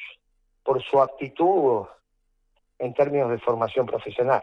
por 0.65 0.83
su 0.83 1.01
actitud 1.01 1.87
en 2.81 2.93
términos 2.95 3.31
de 3.31 3.39
formación 3.39 3.87
profesional, 3.87 4.43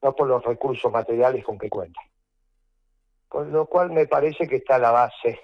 no 0.00 0.14
por 0.14 0.28
los 0.28 0.44
recursos 0.44 0.92
materiales 0.92 1.44
con 1.44 1.58
que 1.58 1.68
cuentan. 1.68 2.04
Con 3.28 3.50
lo 3.50 3.66
cual 3.66 3.90
me 3.90 4.06
parece 4.06 4.46
que 4.46 4.56
está 4.56 4.78
la 4.78 4.92
base 4.92 5.40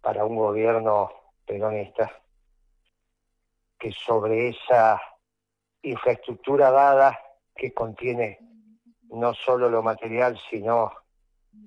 para 0.00 0.24
un 0.24 0.34
gobierno 0.34 1.12
peronista 1.46 2.10
que 3.78 3.92
sobre 3.92 4.48
esa 4.48 5.00
infraestructura 5.82 6.72
dada 6.72 7.16
que 7.54 7.72
contiene 7.72 8.40
no 9.04 9.34
solo 9.34 9.68
lo 9.68 9.84
material, 9.84 10.36
sino 10.50 10.90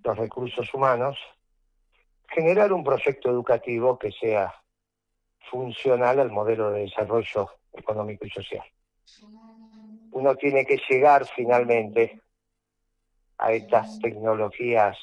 los 0.04 0.18
recursos 0.18 0.74
humanos, 0.74 1.18
generar 2.28 2.74
un 2.74 2.84
proyecto 2.84 3.30
educativo 3.30 3.98
que 3.98 4.12
sea 4.12 4.54
funcional 5.50 6.20
al 6.20 6.32
modelo 6.32 6.72
de 6.72 6.82
desarrollo 6.82 7.50
económico 7.74 8.26
y 8.26 8.30
social. 8.30 8.64
Uno 10.12 10.36
tiene 10.36 10.66
que 10.66 10.80
llegar 10.90 11.26
finalmente 11.26 12.22
a 13.38 13.52
estas 13.52 14.00
tecnologías 14.00 14.98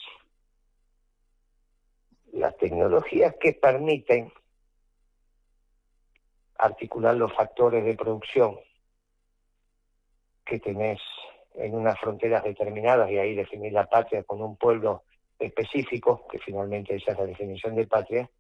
las 2.32 2.56
tecnologías 2.56 3.34
que 3.40 3.54
permiten 3.54 4.32
articular 6.58 7.16
los 7.16 7.34
factores 7.34 7.84
de 7.84 7.96
producción 7.96 8.58
que 10.44 10.60
tenés 10.60 11.00
en 11.54 11.74
unas 11.74 11.98
fronteras 11.98 12.44
determinadas 12.44 13.10
y 13.10 13.18
ahí 13.18 13.34
definir 13.34 13.72
la 13.72 13.86
patria 13.86 14.22
con 14.22 14.40
un 14.42 14.56
pueblo 14.56 15.04
específico, 15.38 16.26
que 16.30 16.38
finalmente 16.38 16.94
esa 16.94 17.12
es 17.12 17.18
la 17.18 17.26
definición 17.26 17.74
de 17.74 17.86
patria, 17.86 18.30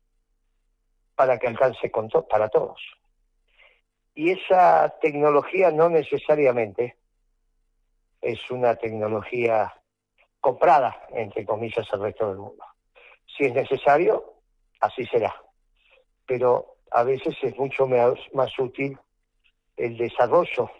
para 1.20 1.38
que 1.38 1.48
alcance 1.48 1.90
con 1.90 2.08
para 2.08 2.48
todos. 2.48 2.80
Y 4.14 4.30
esa 4.30 4.88
tecnología 5.02 5.70
no 5.70 5.90
necesariamente 5.90 6.96
es 8.22 8.50
una 8.50 8.74
tecnología 8.76 9.70
comprada, 10.40 11.08
entre 11.10 11.44
comillas, 11.44 11.86
al 11.92 12.00
resto 12.00 12.28
del 12.30 12.38
mundo. 12.38 12.64
Si 13.26 13.44
es 13.44 13.52
necesario, 13.52 14.32
así 14.80 15.04
será. 15.04 15.34
Pero 16.24 16.78
a 16.90 17.02
veces 17.02 17.36
es 17.42 17.54
mucho 17.58 17.86
más, 17.86 18.58
útil 18.58 18.98
el 19.76 19.98
desarrollo 19.98 20.70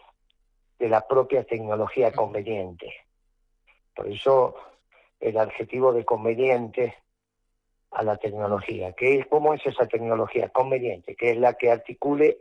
de 0.78 0.88
la 0.88 1.06
propia 1.06 1.44
tecnología 1.44 2.12
conveniente. 2.12 2.90
Por 3.94 4.08
eso 4.08 4.54
el 5.20 5.36
adjetivo 5.36 5.92
de 5.92 6.06
conveniente 6.06 6.96
a 7.90 8.02
la 8.02 8.16
tecnología. 8.16 8.92
¿Qué 8.92 9.26
¿Cómo 9.28 9.54
es 9.54 9.64
esa 9.66 9.86
tecnología 9.86 10.48
conveniente? 10.50 11.16
Que 11.16 11.32
es 11.32 11.38
la 11.38 11.54
que 11.54 11.70
articule 11.70 12.38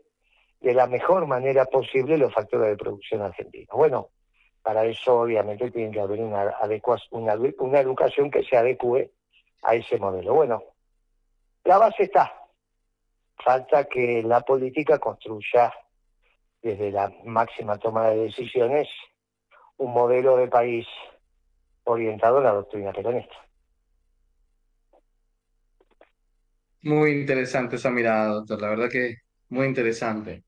de 0.62 0.74
la 0.74 0.88
mejor 0.88 1.26
manera 1.26 1.66
posible 1.66 2.18
los 2.18 2.34
factores 2.34 2.70
de 2.70 2.78
producción 2.78 3.22
argentinos. 3.22 3.70
Bueno, 3.74 4.10
para 4.62 4.86
eso 4.86 5.22
obviamente 5.22 5.72
tiene 5.72 5.92
que 5.92 6.02
haber 6.02 6.20
una, 6.20 6.54
una, 7.12 7.36
una 7.60 7.80
educación 7.80 8.30
que 8.30 8.44
se 8.44 8.58
adecue 8.58 9.12
a 9.64 9.76
ese 9.76 9.98
modelo. 9.98 10.34
Bueno, 10.34 10.64
la 11.64 11.78
base 11.78 12.04
está. 12.04 12.34
Falta 13.38 13.86
que 13.86 14.22
la 14.24 14.42
política 14.42 15.00
construya 15.00 15.74
desde 16.62 16.92
la 16.92 17.12
máxima 17.24 17.78
toma 17.78 18.10
de 18.10 18.24
decisiones 18.24 18.90
un 19.78 19.94
modelo 19.94 20.36
de 20.36 20.48
país 20.48 20.86
orientado 21.86 22.40
a 22.40 22.42
la 22.42 22.52
doctrina 22.52 22.92
peronista. 22.92 23.36
Muy 26.82 27.12
interesante 27.12 27.76
esa 27.76 27.90
mirada, 27.92 28.30
doctor. 28.36 28.62
La 28.62 28.70
verdad 28.70 28.90
que 28.90 29.16
muy 29.50 29.68
interesante. 29.68 30.44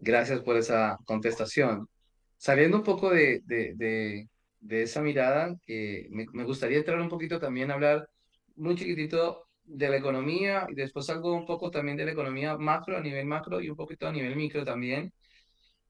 Gracias 0.00 0.40
por 0.40 0.56
esa 0.56 0.98
contestación. 1.04 1.88
Saliendo 2.36 2.78
un 2.78 2.84
poco 2.84 3.10
de, 3.10 3.42
de, 3.44 4.28
de, 4.60 4.82
esa 4.82 5.02
mirada, 5.02 5.56
eh, 5.66 6.08
me, 6.10 6.26
me, 6.32 6.44
gustaría 6.44 6.78
entrar 6.78 7.00
un 7.00 7.08
poquito 7.08 7.40
también 7.40 7.70
a 7.70 7.74
hablar 7.74 8.08
muy 8.56 8.76
chiquitito 8.76 9.48
de 9.64 9.88
la 9.90 9.96
economía 9.98 10.66
y 10.70 10.74
después 10.74 11.10
algo 11.10 11.34
un 11.34 11.46
poco 11.46 11.70
también 11.70 11.96
de 11.96 12.04
la 12.06 12.12
economía 12.12 12.56
macro, 12.56 12.96
a 12.96 13.00
nivel 13.00 13.26
macro 13.26 13.60
y 13.60 13.70
un 13.70 13.76
poquito 13.76 14.08
a 14.08 14.12
nivel 14.12 14.36
micro 14.36 14.64
también. 14.64 15.12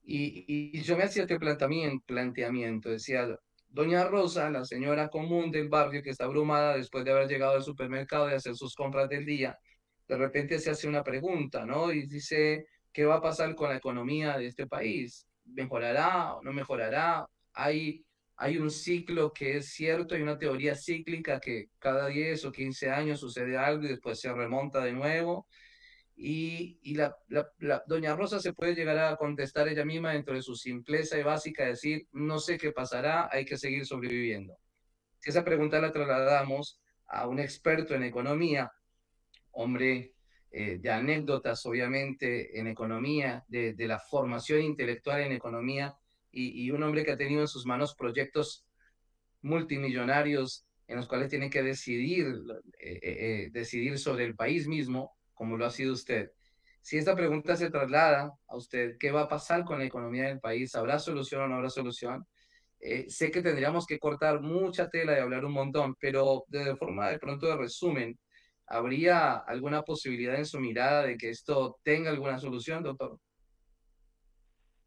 Y, 0.03 0.45
y 0.47 0.81
yo 0.81 0.97
me 0.97 1.03
hacía 1.03 1.23
este 1.23 1.39
planteamiento, 1.39 2.03
planteamiento, 2.07 2.89
decía, 2.89 3.27
Doña 3.69 4.05
Rosa, 4.05 4.49
la 4.49 4.65
señora 4.65 5.09
común 5.09 5.51
del 5.51 5.69
barrio 5.69 6.01
que 6.01 6.09
está 6.09 6.25
abrumada 6.25 6.75
después 6.75 7.05
de 7.05 7.11
haber 7.11 7.27
llegado 7.27 7.53
al 7.53 7.63
supermercado 7.63 8.29
y 8.29 8.33
hacer 8.33 8.55
sus 8.55 8.75
compras 8.75 9.09
del 9.09 9.25
día, 9.25 9.57
de 10.07 10.17
repente 10.17 10.59
se 10.59 10.71
hace 10.71 10.87
una 10.87 11.03
pregunta, 11.03 11.65
¿no? 11.65 11.91
Y 11.91 12.07
dice, 12.07 12.65
¿qué 12.91 13.05
va 13.05 13.15
a 13.15 13.21
pasar 13.21 13.55
con 13.55 13.69
la 13.69 13.77
economía 13.77 14.37
de 14.37 14.47
este 14.47 14.67
país? 14.67 15.27
¿Mejorará 15.45 16.35
o 16.35 16.43
no 16.43 16.51
mejorará? 16.53 17.27
Hay 17.53 18.05
hay 18.41 18.57
un 18.57 18.71
ciclo 18.71 19.33
que 19.33 19.57
es 19.57 19.73
cierto, 19.73 20.15
hay 20.15 20.21
una 20.21 20.37
teoría 20.37 20.73
cíclica 20.73 21.41
que 21.41 21.65
cada 21.77 22.07
10 22.07 22.45
o 22.45 22.51
15 22.53 22.89
años 22.89 23.19
sucede 23.19 23.57
algo 23.57 23.83
y 23.83 23.89
después 23.89 24.17
se 24.19 24.31
remonta 24.33 24.81
de 24.81 24.93
nuevo. 24.93 25.45
Y, 26.21 26.95
la, 26.95 27.15
doña 27.87 28.13
Rosa 28.13 28.41
se 28.41 28.51
puede 28.51 28.75
llegar 28.75 28.97
a 28.97 29.15
contestar 29.15 29.69
ella 29.69 29.85
misma 29.85 30.11
dentro 30.11 30.35
de 30.35 30.41
su 30.41 30.53
simpleza 30.53 31.17
y 31.17 31.23
básica, 31.23 31.65
decir, 31.65 32.09
no 32.11 32.39
sé 32.39 32.57
qué 32.57 32.73
pasará, 32.73 33.29
hay 33.31 33.45
que 33.45 33.57
seguir 33.57 33.85
sobreviviendo. 33.85 34.57
Si 35.19 35.29
esa 35.29 35.45
pregunta 35.45 35.79
la 35.79 35.93
trasladamos 35.93 36.81
a 37.07 37.25
un 37.25 37.39
experto 37.39 37.95
en 37.95 38.03
economía, 38.03 38.69
hombre 39.51 40.13
eh, 40.51 40.79
de 40.81 40.91
anécdotas 40.91 41.65
obviamente 41.65 42.59
en 42.59 42.67
economía, 42.67 43.45
de, 43.47 43.73
la 43.77 43.99
formación 43.99 44.61
intelectual 44.61 45.21
en 45.21 45.31
economía, 45.31 45.95
y, 46.31 46.69
un 46.71 46.83
hombre 46.83 47.05
que 47.05 47.11
ha 47.11 47.17
tenido 47.17 47.41
en 47.41 47.47
sus 47.47 47.65
manos 47.65 47.95
proyectos 47.95 48.65
multimillonarios 49.41 50.65
en 50.85 50.97
los 50.97 51.07
cuales 51.07 51.29
tiene 51.29 51.49
que 51.49 51.63
decidir, 51.63 52.27
eh, 52.77 52.99
eh, 53.01 53.49
decidir 53.53 53.97
sobre 53.97 54.25
el 54.25 54.35
país 54.35 54.67
mismo, 54.67 55.17
como 55.39 55.55
lo 55.55 55.65
ha 55.65 55.71
sido 55.71 55.93
usted, 55.93 56.33
si 56.81 56.97
esta 56.97 57.15
pregunta 57.15 57.55
se 57.55 57.71
traslada 57.71 58.33
a 58.45 58.57
usted, 58.57 58.97
¿qué 58.99 59.09
va 59.09 59.21
a 59.21 59.29
pasar 59.29 59.63
con 59.63 59.79
la 59.79 59.85
economía 59.85 60.25
del 60.27 60.41
país? 60.41 60.75
¿Habrá 60.75 60.99
solución 60.99 61.43
o 61.43 61.47
no 61.47 61.55
habrá 61.55 61.69
solución? 61.69 62.27
Eh, 62.81 63.09
sé 63.09 63.31
que 63.31 63.41
tendríamos 63.41 63.85
que 63.85 63.99
cortar 63.99 64.41
mucha 64.41 64.89
tela 64.89 65.15
y 65.15 65.21
hablar 65.21 65.45
un 65.45 65.53
montón, 65.53 65.95
pero 65.95 66.43
de 66.47 66.75
forma 66.75 67.09
de 67.09 67.19
pronto 67.19 67.47
de 67.47 67.55
resumen, 67.55 68.19
¿habría 68.67 69.37
alguna 69.37 69.81
posibilidad 69.83 70.35
en 70.35 70.45
su 70.45 70.59
mirada 70.59 71.03
de 71.03 71.17
que 71.17 71.29
esto 71.29 71.79
tenga 71.83 72.09
alguna 72.09 72.37
solución, 72.37 72.83
doctor? 72.83 73.17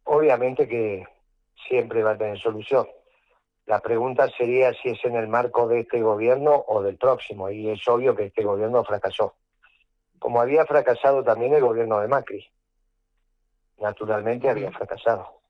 Obviamente 0.05 0.69
que 0.69 1.03
siempre 1.67 2.03
va 2.03 2.11
a 2.11 2.19
tener 2.19 2.39
solución. 2.39 2.87
La 3.65 3.81
pregunta 3.81 4.29
sería 4.37 4.75
si 4.75 4.91
es 4.91 5.03
en 5.05 5.17
el 5.17 5.29
marco 5.29 5.67
de 5.67 5.81
este 5.81 6.03
gobierno 6.03 6.63
o 6.69 6.83
del 6.83 6.99
próximo, 6.99 7.49
y 7.49 7.71
es 7.71 7.89
obvio 7.89 8.15
que 8.15 8.27
este 8.27 8.45
gobierno 8.45 8.85
fracasó. 8.85 9.35
Como 10.23 10.41
había 10.41 10.65
fracasado 10.65 11.25
también 11.25 11.53
el 11.53 11.63
gobierno 11.63 11.99
de 11.99 12.07
Macri. 12.07 12.49
Naturalmente 13.79 14.49
había 14.49 14.71
fracasado. 14.71 15.41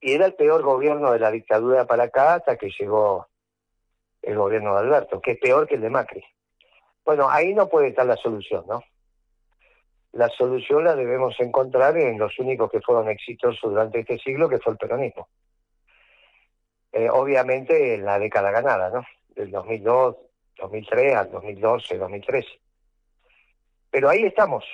Y 0.00 0.14
era 0.14 0.26
el 0.26 0.34
peor 0.34 0.62
gobierno 0.64 1.12
de 1.12 1.20
la 1.20 1.30
dictadura 1.30 1.86
para 1.86 2.04
acá 2.04 2.34
hasta 2.34 2.56
que 2.56 2.72
llegó 2.76 3.28
el 4.20 4.36
gobierno 4.36 4.74
de 4.74 4.80
Alberto, 4.80 5.20
que 5.20 5.30
es 5.30 5.38
peor 5.38 5.68
que 5.68 5.76
el 5.76 5.82
de 5.82 5.90
Macri. 5.90 6.24
Bueno, 7.04 7.30
ahí 7.30 7.54
no 7.54 7.68
puede 7.68 7.90
estar 7.90 8.04
la 8.04 8.16
solución, 8.16 8.64
¿no? 8.66 8.82
La 10.10 10.28
solución 10.30 10.82
la 10.82 10.96
debemos 10.96 11.38
encontrar 11.38 11.96
en 11.98 12.18
los 12.18 12.36
únicos 12.40 12.72
que 12.72 12.80
fueron 12.80 13.08
exitosos 13.08 13.60
durante 13.70 14.00
este 14.00 14.18
siglo, 14.18 14.48
que 14.48 14.58
fue 14.58 14.72
el 14.72 14.78
peronismo. 14.78 15.28
Eh, 16.90 17.08
obviamente 17.08 17.94
en 17.94 18.04
la 18.04 18.18
década 18.18 18.50
ganada, 18.50 18.90
¿no? 18.90 19.04
Del 19.36 19.52
2002, 19.52 20.16
2003 20.56 21.14
al 21.14 21.30
2012, 21.30 21.96
2013. 21.96 22.48
Pero 23.90 24.08
ahí 24.08 24.24
estamos. 24.24 24.64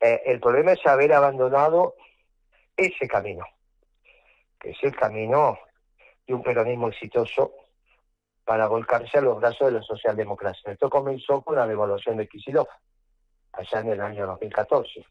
Eh, 0.00 0.22
el 0.26 0.40
problema 0.40 0.72
es 0.72 0.86
haber 0.86 1.12
abandonado 1.12 1.94
ese 2.76 3.06
camino 3.08 3.44
que 4.64 4.70
es 4.70 4.78
el 4.82 4.96
camino 4.96 5.58
de 6.26 6.32
un 6.32 6.42
peronismo 6.42 6.88
exitoso 6.88 7.52
para 8.46 8.66
volcarse 8.66 9.18
a 9.18 9.20
los 9.20 9.38
brazos 9.38 9.66
de 9.66 9.78
la 9.78 9.82
socialdemocracia. 9.82 10.72
Esto 10.72 10.88
comenzó 10.88 11.42
con 11.42 11.56
la 11.56 11.66
devaluación 11.66 12.16
de 12.16 12.26
Kisilov, 12.26 12.66
allá 13.52 13.80
en 13.80 13.88
el 13.90 14.00
año 14.00 14.26
2014. 14.26 15.04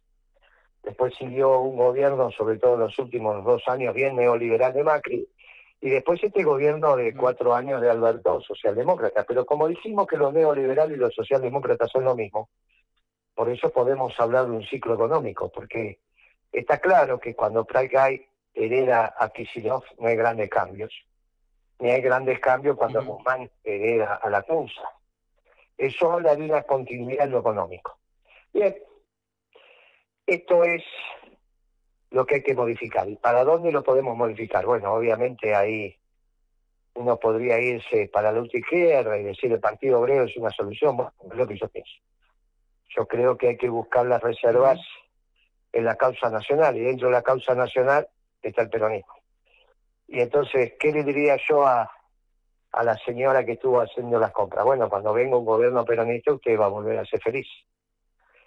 Después 0.82 1.14
siguió 1.16 1.60
un 1.60 1.78
gobierno, 1.78 2.32
sobre 2.32 2.58
todo 2.58 2.74
en 2.74 2.80
los 2.80 2.98
últimos 2.98 3.44
dos 3.46 3.62
años, 3.68 3.94
bien 3.94 4.16
neoliberal 4.16 4.74
de 4.74 4.84
Macri, 4.84 5.28
y 5.80 5.90
después 5.90 6.24
este 6.24 6.44
gobierno 6.44 6.96
de 6.96 7.16
cuatro 7.16 7.54
años 7.54 7.80
de 7.80 7.92
Alberto, 7.92 8.42
socialdemócrata. 8.42 9.24
Pero 9.24 9.46
como 9.46 9.68
dijimos 9.68 10.08
que 10.08 10.18
los 10.18 10.34
neoliberales 10.34 10.98
y 10.98 11.00
los 11.00 11.14
socialdemócratas 11.14 11.92
son 11.92 12.06
lo 12.06 12.16
mismo, 12.16 12.50
por 13.36 13.50
eso 13.50 13.72
podemos 13.72 14.20
hablar 14.20 14.46
de 14.46 14.52
un 14.52 14.64
ciclo 14.64 14.94
económico, 14.94 15.52
porque 15.52 16.00
está 16.52 16.80
claro 16.80 17.20
que 17.20 17.36
cuando 17.36 17.66
hay 17.74 18.26
hereda 18.54 19.16
a 19.18 19.30
Kisilov, 19.30 19.84
no 20.00 20.08
hay 20.08 20.16
grandes 20.16 20.50
cambios. 20.50 20.94
Ni 21.80 21.90
hay 21.90 22.02
grandes 22.02 22.40
cambios 22.40 22.78
cuando 22.78 23.02
uh 23.02 23.50
hereda 23.64 24.16
a 24.16 24.30
la 24.30 24.44
CUNSA. 24.44 24.90
Eso 25.78 26.12
habla 26.12 26.36
de 26.36 26.44
una 26.44 26.64
continuidad 26.64 27.26
en 27.26 27.32
lo 27.32 27.40
económico. 27.40 27.98
Bien, 28.54 28.76
esto 30.26 30.64
es 30.64 30.84
lo 32.12 32.26
que 32.26 32.36
hay 32.36 32.44
que 32.44 32.54
modificar. 32.54 33.10
¿Y 33.10 33.16
para 33.16 33.44
dónde 33.44 33.72
lo 33.72 33.84
podemos 33.84 34.16
modificar? 34.16 34.66
Bueno, 34.66 34.94
obviamente 34.94 35.56
ahí 35.56 35.98
uno 36.94 37.20
podría 37.20 37.60
irse 37.60 38.08
para 38.14 38.32
la 38.32 38.46
izquierda 38.46 39.18
y 39.18 39.24
decir 39.24 39.52
el 39.52 39.60
Partido 39.60 40.00
Obrero 40.00 40.26
es 40.26 40.38
una 40.38 40.52
solución. 40.52 40.96
Bueno, 40.96 41.12
es 41.32 41.36
lo 41.36 41.48
que 41.48 41.58
yo 41.58 41.68
pienso. 41.68 41.94
Yo 42.96 43.08
creo 43.08 43.38
que 43.38 43.50
hay 43.50 43.58
que 43.58 43.70
buscar 43.70 44.06
las 44.06 44.22
reservas 44.22 44.80
en 45.72 45.86
la 45.86 45.96
causa 45.96 46.30
nacional 46.30 46.78
y 46.78 46.82
dentro 46.82 47.08
de 47.08 47.14
la 47.14 47.24
causa 47.24 47.56
nacional 47.56 48.08
está 48.42 48.62
el 48.62 48.70
peronismo. 48.70 49.14
Y 50.08 50.20
entonces, 50.20 50.74
¿qué 50.80 50.92
le 50.92 51.04
diría 51.04 51.38
yo 51.50 51.66
a, 51.66 51.90
a 52.72 52.84
la 52.84 52.98
señora 52.98 53.44
que 53.46 53.54
estuvo 53.54 53.82
haciendo 53.82 54.20
las 54.20 54.32
compras? 54.32 54.66
Bueno, 54.66 54.90
cuando 54.90 55.14
venga 55.14 55.38
un 55.38 55.46
gobierno 55.46 55.84
peronista, 55.86 56.34
usted 56.34 56.60
va 56.60 56.66
a 56.66 56.70
volver 56.70 57.00
a 57.00 57.06
ser 57.06 57.22
feliz. 57.22 57.48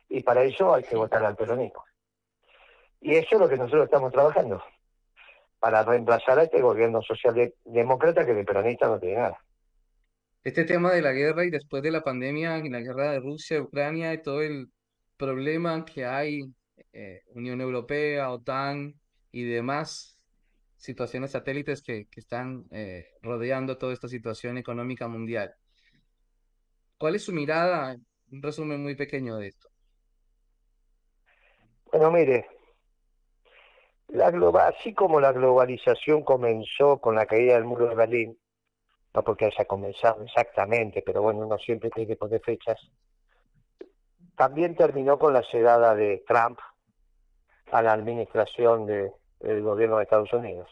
Y 0.08 0.22
para 0.22 0.42
eso 0.42 0.74
hay 0.74 0.84
que 0.84 0.96
votar 0.96 1.24
al 1.24 1.34
peronismo. 1.34 1.84
Y 3.00 3.16
eso 3.16 3.34
es 3.36 3.40
lo 3.40 3.48
que 3.48 3.56
nosotros 3.56 3.84
estamos 3.84 4.12
trabajando, 4.12 4.62
para 5.58 5.82
reemplazar 5.82 6.38
a 6.38 6.44
este 6.44 6.60
gobierno 6.60 7.02
socialdemócrata 7.02 8.24
que 8.24 8.34
de 8.34 8.44
peronista 8.44 8.86
no 8.86 8.98
tiene 8.98 9.16
nada. 9.16 9.40
Este 10.46 10.64
tema 10.64 10.92
de 10.92 11.02
la 11.02 11.10
guerra 11.10 11.44
y 11.44 11.50
después 11.50 11.82
de 11.82 11.90
la 11.90 12.04
pandemia, 12.04 12.58
y 12.58 12.70
la 12.70 12.78
guerra 12.78 13.10
de 13.10 13.18
Rusia, 13.18 13.60
Ucrania 13.60 14.14
y 14.14 14.22
todo 14.22 14.42
el 14.42 14.70
problema 15.16 15.84
que 15.84 16.04
hay, 16.04 16.42
eh, 16.92 17.22
Unión 17.34 17.60
Europea, 17.60 18.30
OTAN, 18.30 18.94
y 19.32 19.42
demás 19.42 20.20
situaciones 20.76 21.32
satélites 21.32 21.82
que, 21.82 22.06
están 22.14 22.64
eh, 22.70 23.08
rodeando 23.22 23.76
toda 23.76 23.92
esta 23.92 24.06
situación 24.06 24.56
económica 24.56 25.08
mundial. 25.08 25.52
¿Cuál 26.96 27.16
es 27.16 27.24
su 27.24 27.32
mirada? 27.32 27.96
Un 28.30 28.40
resumen 28.40 28.80
muy 28.80 28.94
pequeño 28.94 29.38
de 29.38 29.48
esto. 29.48 29.68
Bueno, 31.90 32.12
mire, 32.12 32.46
la 34.06 34.28
así 34.68 34.94
como 34.94 35.18
la 35.18 35.32
globalización 35.32 36.22
comenzó 36.22 37.00
con 37.00 37.16
la 37.16 37.26
caída 37.26 37.54
del 37.54 37.64
muro 37.64 37.88
de 37.88 37.96
Berlín, 37.96 38.38
no 39.16 39.24
porque 39.24 39.46
haya 39.46 39.64
comenzado 39.64 40.22
exactamente, 40.22 41.02
pero 41.04 41.22
bueno, 41.22 41.46
uno 41.46 41.56
siempre 41.56 41.88
tiene 41.88 42.06
que 42.06 42.16
poner 42.16 42.38
fechas, 42.42 42.78
también 44.36 44.76
terminó 44.76 45.18
con 45.18 45.32
la 45.32 45.42
llegada 45.50 45.94
de 45.94 46.22
Trump 46.28 46.58
a 47.72 47.80
la 47.80 47.94
administración 47.94 48.84
de, 48.84 49.10
el 49.40 49.62
gobierno 49.62 49.96
de 49.96 50.02
Estados 50.02 50.30
Unidos. 50.34 50.68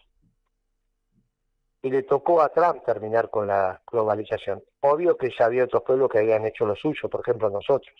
Y 1.81 1.89
le 1.89 2.03
tocó 2.03 2.43
a 2.43 2.51
Trump 2.51 2.85
terminar 2.85 3.31
con 3.31 3.47
la 3.47 3.81
globalización. 3.91 4.63
Obvio 4.81 5.17
que 5.17 5.31
ya 5.31 5.47
había 5.47 5.65
otros 5.65 5.83
pueblos 5.83 6.11
que 6.11 6.19
habían 6.19 6.45
hecho 6.45 6.67
lo 6.67 6.77
suyo, 6.77 7.09
por 7.09 7.23
ejemplo 7.23 7.49
nosotros. 7.49 7.97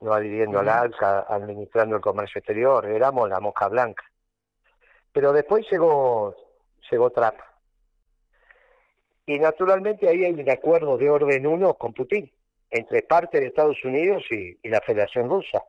No 0.00 0.12
adhiriendo 0.12 0.58
al 0.58 0.68
alza, 0.68 1.26
administrando 1.28 1.94
el 1.94 2.02
comercio 2.02 2.40
exterior, 2.40 2.86
éramos 2.86 3.28
la 3.28 3.38
mosca 3.38 3.68
blanca. 3.68 4.02
Pero 5.12 5.32
después 5.32 5.64
llegó, 5.70 6.34
llegó 6.90 7.10
Trump. 7.10 7.36
Y 9.26 9.38
naturalmente 9.38 10.08
ahí 10.08 10.24
hay 10.24 10.32
un 10.32 10.50
acuerdo 10.50 10.96
de 10.96 11.10
orden 11.10 11.46
uno 11.46 11.74
con 11.74 11.92
Putin, 11.92 12.30
entre 12.70 13.02
parte 13.02 13.40
de 13.40 13.46
Estados 13.46 13.84
Unidos 13.84 14.24
y 14.30 14.56
la 14.68 14.80
Federación 14.80 15.28
Rusa, 15.28 15.62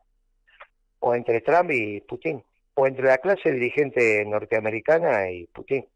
o 1.00 1.14
entre 1.14 1.40
Trump 1.40 1.70
y 1.70 2.00
Putin 2.00 2.42
o 2.74 2.86
entre 2.86 3.06
la 3.06 3.18
clase 3.18 3.52
dirigente 3.52 4.24
norteamericana 4.24 5.30
y 5.30 5.46
Putin, 5.46 5.86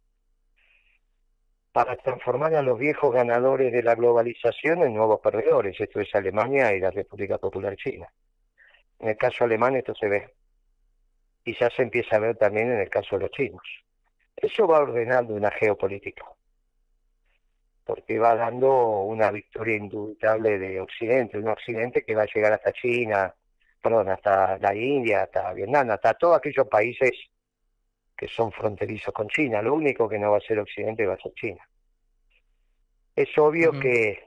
para 1.73 1.97
transformar 1.97 2.55
a 2.55 2.63
los 2.63 2.79
viejos 2.79 3.13
ganadores 3.13 3.73
de 3.73 3.83
la 3.83 3.95
globalización 3.95 4.83
en 4.83 4.95
nuevos 4.95 5.21
perdedores. 5.21 5.79
Esto 5.79 6.01
es 6.01 6.15
Alemania 6.15 6.75
y 6.75 6.81
la 6.81 6.91
República 6.91 7.39
Popular 7.39 7.77
China. 7.77 8.09
En 8.99 9.11
el 9.11 9.17
caso 9.17 9.45
alemán 9.45 9.77
esto 9.77 9.95
se 9.95 10.09
ve. 10.09 10.35
Y 11.45 11.55
ya 11.55 11.71
se 11.71 11.83
empieza 11.83 12.17
a 12.17 12.21
ver 12.21 12.37
también 12.37 12.73
en 12.73 12.81
el 12.81 12.89
caso 12.89 13.17
de 13.17 13.23
los 13.23 13.31
chinos. 13.31 13.63
Eso 14.35 14.67
va 14.67 14.81
ordenando 14.81 15.35
una 15.35 15.51
geopolítica, 15.51 16.25
porque 17.87 18.19
va 18.19 18.35
dando 18.35 19.03
una 19.03 19.31
victoria 19.31 19.77
indubitable 19.77 20.59
de 20.59 20.81
Occidente, 20.81 21.39
un 21.39 21.47
Occidente 21.47 22.05
que 22.05 22.17
va 22.17 22.23
a 22.23 22.33
llegar 22.35 22.53
hasta 22.53 22.73
China, 22.73 23.33
perdón, 23.81 24.09
hasta 24.09 24.59
la 24.59 24.75
India, 24.75 25.23
hasta 25.23 25.53
Vietnam, 25.53 25.93
hasta 25.93 26.15
todos 26.15 26.37
aquellos 26.37 26.67
países 26.67 27.13
que 28.17 28.27
son 28.27 28.51
fronterizos 28.51 29.15
con 29.15 29.29
China. 29.29 29.63
Lo 29.63 29.75
único 29.75 30.09
que 30.09 30.19
no 30.19 30.33
va 30.33 30.39
a 30.39 30.41
ser 30.41 30.59
Occidente 30.59 31.07
va 31.07 31.15
a 31.15 31.21
ser 31.21 31.33
China. 31.35 31.69
Es 33.15 33.29
obvio 33.39 33.71
que 33.79 34.25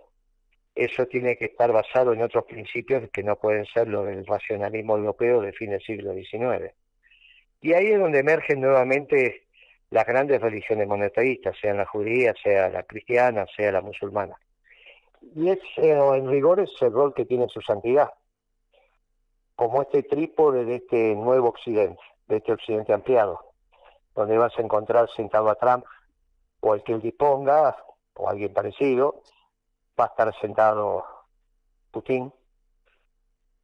eso 0.74 1.06
tiene 1.08 1.36
que 1.36 1.46
estar 1.46 1.70
basado 1.74 2.14
en 2.14 2.22
otros 2.22 2.46
principios 2.46 3.10
que 3.12 3.24
no 3.24 3.36
pueden 3.36 3.66
ser 3.66 3.90
los 3.90 4.06
del 4.06 4.26
racionalismo 4.26 4.96
europeo 4.96 5.42
de 5.42 5.52
fin 5.52 5.72
del 5.72 5.82
siglo 5.82 6.14
XIX. 6.14 6.74
Y 7.60 7.74
ahí 7.74 7.88
es 7.88 8.00
donde 8.00 8.20
emergen 8.20 8.62
nuevamente 8.62 9.49
las 9.92 10.06
grandes 10.06 10.42
religiones 10.42 10.88
monetaristas, 10.88 11.56
sean 11.60 11.78
la 11.78 11.86
judía, 11.86 12.34
sea 12.44 12.70
la 12.70 12.84
cristiana, 12.84 13.46
sea 13.56 13.72
la 13.72 13.82
musulmana. 13.82 14.36
Y 15.36 15.50
es, 15.50 15.60
eh, 15.78 15.92
en 15.92 16.30
rigor, 16.30 16.60
es 16.60 16.72
el 16.82 16.94
rol 16.94 17.14
que 17.14 17.26
tiene 17.26 17.48
su 17.50 17.62
santidad 17.62 18.10
como 19.60 19.82
este 19.82 20.04
trípode 20.04 20.64
de 20.64 20.76
este 20.76 21.16
nuevo 21.16 21.50
occidente, 21.50 22.00
de 22.30 22.38
este 22.38 22.54
occidente 22.54 22.94
ampliado, 22.94 23.42
donde 24.16 24.38
vas 24.38 24.58
a 24.58 24.62
encontrar 24.62 25.10
sentado 25.10 25.50
a 25.50 25.56
Trump 25.56 25.84
o 26.62 26.82
que 26.82 26.94
él 26.94 27.02
disponga, 27.02 27.76
o 28.14 28.30
alguien 28.30 28.54
parecido, 28.54 29.22
va 30.00 30.06
a 30.06 30.08
estar 30.08 30.34
sentado 30.40 31.04
Putin, 31.92 32.32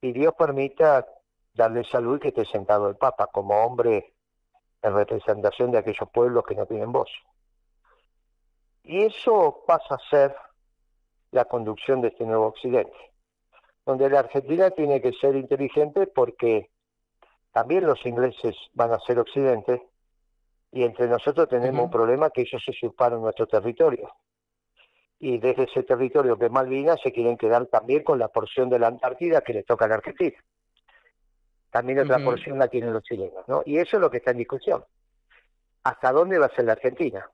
y 0.01 0.11
Dios 0.11 0.33
permita 0.37 1.07
darle 1.53 1.85
salud 1.85 2.19
que 2.19 2.27
esté 2.27 2.43
sentado 2.43 2.89
el 2.89 2.97
Papa 2.97 3.27
como 3.27 3.65
hombre 3.65 4.14
en 4.85 4.95
representación 4.95 5.71
de 5.71 5.79
aquellos 5.79 6.09
pueblos 6.13 6.43
que 6.45 6.55
no 6.55 6.65
tienen 6.65 6.91
voz. 6.91 7.09
Y 8.83 9.03
eso 9.03 9.63
pasa 9.65 9.95
a 9.95 10.09
ser 10.09 10.35
la 11.31 11.45
conducción 11.45 12.01
de 12.01 12.09
este 12.09 12.25
nuevo 12.25 12.47
occidente 12.47 12.95
donde 13.85 14.09
la 14.09 14.19
Argentina 14.19 14.71
tiene 14.71 15.01
que 15.01 15.13
ser 15.13 15.35
inteligente 15.35 16.07
porque 16.07 16.71
también 17.51 17.85
los 17.85 18.03
ingleses 18.05 18.55
van 18.73 18.91
a 18.91 18.99
ser 18.99 19.19
occidente 19.19 19.87
y 20.71 20.83
entre 20.83 21.07
nosotros 21.07 21.47
tenemos 21.47 21.85
un 21.85 21.91
problema 21.91 22.29
que 22.29 22.41
ellos 22.41 22.61
se 22.63 22.71
usurparon 22.71 23.21
nuestro 23.21 23.47
territorio. 23.47 24.11
Y 25.19 25.37
desde 25.37 25.63
ese 25.63 25.83
territorio 25.83 26.35
de 26.35 26.49
Malvinas 26.49 26.99
se 27.01 27.13
quieren 27.13 27.37
quedar 27.37 27.67
también 27.67 28.03
con 28.03 28.19
la 28.19 28.27
porción 28.27 28.69
de 28.69 28.79
la 28.79 28.87
Antártida 28.87 29.41
que 29.41 29.53
le 29.53 29.63
toca 29.63 29.85
a 29.85 29.87
la 29.87 29.95
Argentina. 29.95 30.37
También 31.75 31.99
otra 31.99 32.19
porción 32.19 32.57
la 32.57 32.69
tienen 32.69 32.93
los 32.93 33.03
chilenos, 33.03 33.45
¿no? 33.49 33.61
Y 33.65 33.79
eso 33.79 33.97
es 33.97 34.01
lo 34.01 34.09
que 34.09 34.19
está 34.19 34.31
en 34.31 34.37
discusión. 34.37 34.85
¿Hasta 35.83 36.13
dónde 36.13 36.39
va 36.39 36.45
a 36.45 36.55
ser 36.55 36.63
la 36.63 36.71
Argentina? 36.71 37.29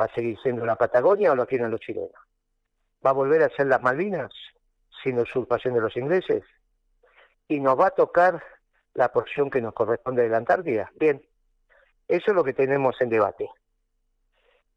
¿Va 0.00 0.06
a 0.06 0.14
seguir 0.14 0.38
siendo 0.40 0.64
la 0.64 0.76
Patagonia 0.76 1.30
o 1.30 1.34
lo 1.34 1.44
tienen 1.44 1.70
los 1.70 1.78
chilenos? 1.78 2.14
¿Va 3.04 3.10
a 3.10 3.12
volver 3.12 3.42
a 3.42 3.50
ser 3.50 3.66
las 3.66 3.82
Malvinas 3.82 4.32
sin 5.04 5.18
usurpación 5.18 5.74
de 5.74 5.82
los 5.82 5.94
ingleses? 5.94 6.42
¿Y 7.48 7.60
nos 7.60 7.78
va 7.78 7.88
a 7.88 7.90
tocar 7.90 8.42
la 8.94 9.12
porción 9.12 9.50
que 9.50 9.60
nos 9.60 9.74
corresponde 9.74 10.22
de 10.22 10.30
la 10.30 10.38
Antártida? 10.38 10.90
Bien, 10.94 11.22
eso 12.08 12.30
es 12.30 12.34
lo 12.34 12.42
que 12.42 12.54
tenemos 12.54 12.98
en 13.02 13.10
debate. 13.10 13.50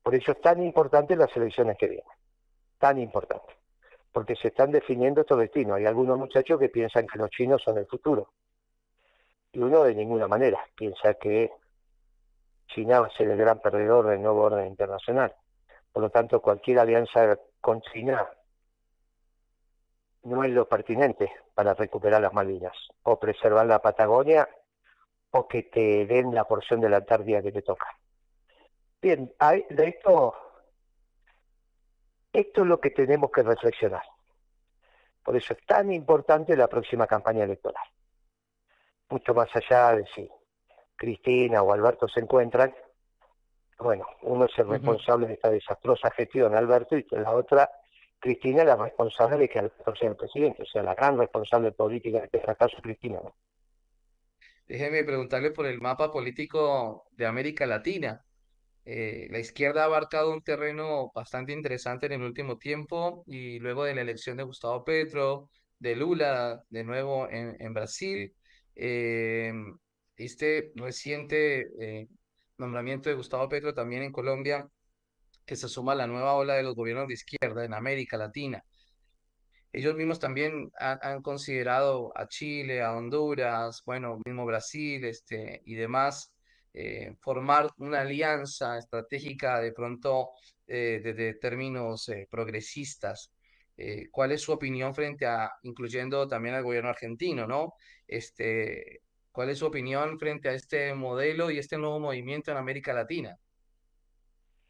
Por 0.02 0.14
eso 0.14 0.34
es 0.34 0.42
tan 0.42 0.62
importante 0.62 1.16
las 1.16 1.34
elecciones 1.38 1.78
que 1.78 1.88
vienen. 1.88 2.12
Tan 2.80 3.00
importante. 3.00 3.54
Porque 4.12 4.36
se 4.36 4.50
están 4.50 4.72
definiendo 4.72 5.22
estos 5.22 5.40
destinos. 5.40 5.78
Hay 5.78 5.86
algunos 5.86 6.20
muchachos 6.20 6.60
que 6.60 6.68
piensan 6.68 7.08
que 7.08 7.18
los 7.18 7.30
chinos 7.30 7.62
son 7.64 7.78
el 7.78 7.86
futuro. 7.86 8.34
Y 9.54 9.60
uno 9.60 9.84
de 9.84 9.96
ninguna 9.96 10.28
manera 10.28 10.60
piensa 10.76 11.14
que 11.14 11.52
China 12.68 13.02
va 13.02 13.08
a 13.08 13.18
ser 13.18 13.30
el 13.30 13.38
gran 13.38 13.60
perdedor 13.60 14.08
del 14.08 14.22
nuevo 14.22 14.42
orden 14.42 14.68
internacional. 14.68 15.34
Por 15.92 16.02
lo 16.02 16.10
tanto, 16.10 16.42
cualquier 16.42 16.80
alianza 16.80 17.38
con 17.62 17.82
China 17.82 18.28
no 20.24 20.44
es 20.44 20.52
lo 20.52 20.68
pertinente 20.68 21.32
para 21.54 21.76
recuperar 21.76 22.22
las 22.22 22.34
Malvinas 22.34 22.76
o 23.04 23.20
preservar 23.20 23.68
la 23.68 23.80
Patagonia 23.80 24.50
o 25.32 25.48
que 25.48 25.64
te 25.64 26.06
den 26.08 26.34
la 26.34 26.46
porción 26.46 26.80
de 26.82 26.90
la 26.90 26.98
Antártida 26.98 27.42
que 27.42 27.52
te 27.52 27.62
toca. 27.62 27.88
Bien, 29.02 29.34
de 29.70 29.88
esto, 29.88 30.34
esto 32.32 32.62
es 32.62 32.68
lo 32.68 32.80
que 32.80 32.90
tenemos 32.90 33.30
que 33.32 33.44
reflexionar. 33.44 34.04
Por 35.24 35.36
eso 35.36 35.54
es 35.54 35.66
tan 35.66 35.92
importante 35.92 36.56
la 36.58 36.68
próxima 36.68 37.06
campaña 37.06 37.44
electoral. 37.44 37.84
Mucho 39.14 39.36
más 39.36 39.50
allá 39.56 39.96
de 39.96 40.08
si 40.16 40.28
Cristina 40.96 41.62
o 41.62 41.72
Alberto 41.72 42.08
se 42.08 42.20
encuentran, 42.20 42.74
bueno, 43.78 44.08
uno 44.24 44.46
es 44.46 44.58
el 44.58 44.68
responsable 44.68 45.28
de 45.28 45.34
esta 45.34 45.52
desastrosa 45.52 46.10
gestión, 46.10 46.56
Alberto, 46.56 46.98
y 46.98 47.06
la 47.12 47.30
otra, 47.30 47.70
Cristina, 48.18 48.62
es 48.62 48.68
la 48.70 48.76
responsable 48.76 49.38
de 49.38 49.50
que 49.50 49.60
Alberto 49.60 49.96
sea 49.96 50.10
el 50.10 50.16
presidente, 50.16 50.64
o 50.64 50.66
sea, 50.66 50.82
la 50.82 50.96
gran 50.96 51.16
responsable 51.20 51.72
política 51.74 52.18
de 52.18 52.26
este 52.26 52.40
fracaso, 52.40 52.78
Cristina. 52.82 53.20
Déjeme 54.68 55.04
preguntarle 55.04 55.52
por 55.52 55.68
el 55.68 55.80
mapa 55.80 56.12
político 56.12 57.06
de 57.12 57.28
América 57.28 57.68
Latina. 57.68 58.26
Eh, 58.84 59.28
la 59.30 59.38
izquierda 59.38 59.84
ha 59.84 59.86
abarcado 59.86 60.34
un 60.34 60.42
terreno 60.42 61.12
bastante 61.14 61.54
interesante 61.54 62.08
en 62.08 62.14
el 62.14 62.24
último 62.24 62.58
tiempo 62.58 63.24
y 63.28 63.60
luego 63.60 63.84
de 63.84 63.94
la 63.94 64.02
elección 64.02 64.38
de 64.38 64.44
Gustavo 64.44 64.84
Petro, 64.84 65.52
de 65.78 65.96
Lula, 65.96 66.64
de 66.72 66.84
nuevo 66.84 67.28
en, 67.30 67.74
Brasil, 67.76 68.34
eh, 68.76 69.54
este 70.18 70.72
reciente 70.76 71.68
eh, 71.80 72.08
nombramiento 72.58 73.10
de 73.10 73.16
Gustavo 73.16 73.50
Petro 73.50 73.74
también 73.74 74.04
en 74.04 74.12
Colombia, 74.12 74.68
que 75.46 75.56
se 75.56 75.68
suma 75.68 75.94
a 75.94 75.96
la 75.96 76.08
nueva 76.08 76.36
ola 76.36 76.56
de 76.56 76.64
los 76.64 76.76
gobiernos 76.76 77.08
de 77.08 77.16
izquierda 77.16 77.66
en 77.66 77.74
América 77.74 78.18
Latina. 78.18 78.64
Ellos 79.74 79.96
mismos 79.96 80.20
también 80.20 80.72
han, 80.80 81.22
considerado 81.24 82.12
a 82.16 82.28
Chile, 82.28 82.82
a 82.82 82.94
Honduras, 82.94 83.82
bueno, 83.86 84.20
mismo 84.24 84.46
Brasil 84.46 85.04
este, 85.06 85.62
y 85.66 85.74
demás, 85.76 86.32
eh, 86.74 87.16
formar 87.22 87.72
una 87.78 88.02
alianza 88.02 88.78
estratégica 88.78 89.60
de 89.60 89.74
pronto 89.74 90.30
desde 90.66 91.34
términos 91.36 92.08
eh, 92.10 92.28
progresistas. 92.30 93.33
¿Cuál 94.12 94.32
es 94.32 94.42
su 94.42 94.52
opinión 94.52 94.94
frente 94.94 95.26
a, 95.26 95.52
incluyendo 95.64 96.28
también 96.28 96.56
al 96.56 96.64
gobierno 96.64 96.90
argentino, 96.90 97.48
¿no? 97.48 97.74
Este, 98.08 99.02
¿Cuál 99.32 99.50
es 99.50 99.58
su 99.58 99.66
opinión 99.66 100.20
frente 100.20 100.50
a 100.50 100.54
este 100.54 100.94
modelo 100.94 101.50
y 101.50 101.58
este 101.58 101.78
nuevo 101.78 102.00
movimiento 102.00 102.52
en 102.52 102.58
América 102.58 102.94
Latina? 102.94 103.38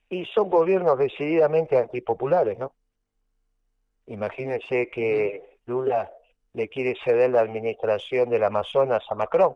Y 0.10 0.26
son 0.28 0.50
gobiernos 0.50 0.98
decididamente 0.98 1.78
antipopulares, 1.78 2.58
¿no? 2.58 2.74
Imagínense 4.06 4.90
que 4.90 5.60
Lula 5.66 6.12
le 6.54 6.70
quiere 6.70 6.96
ceder 7.04 7.32
la 7.32 7.42
administración 7.42 8.30
del 8.30 8.44
Amazonas 8.44 9.04
a 9.10 9.16
Macron. 9.16 9.56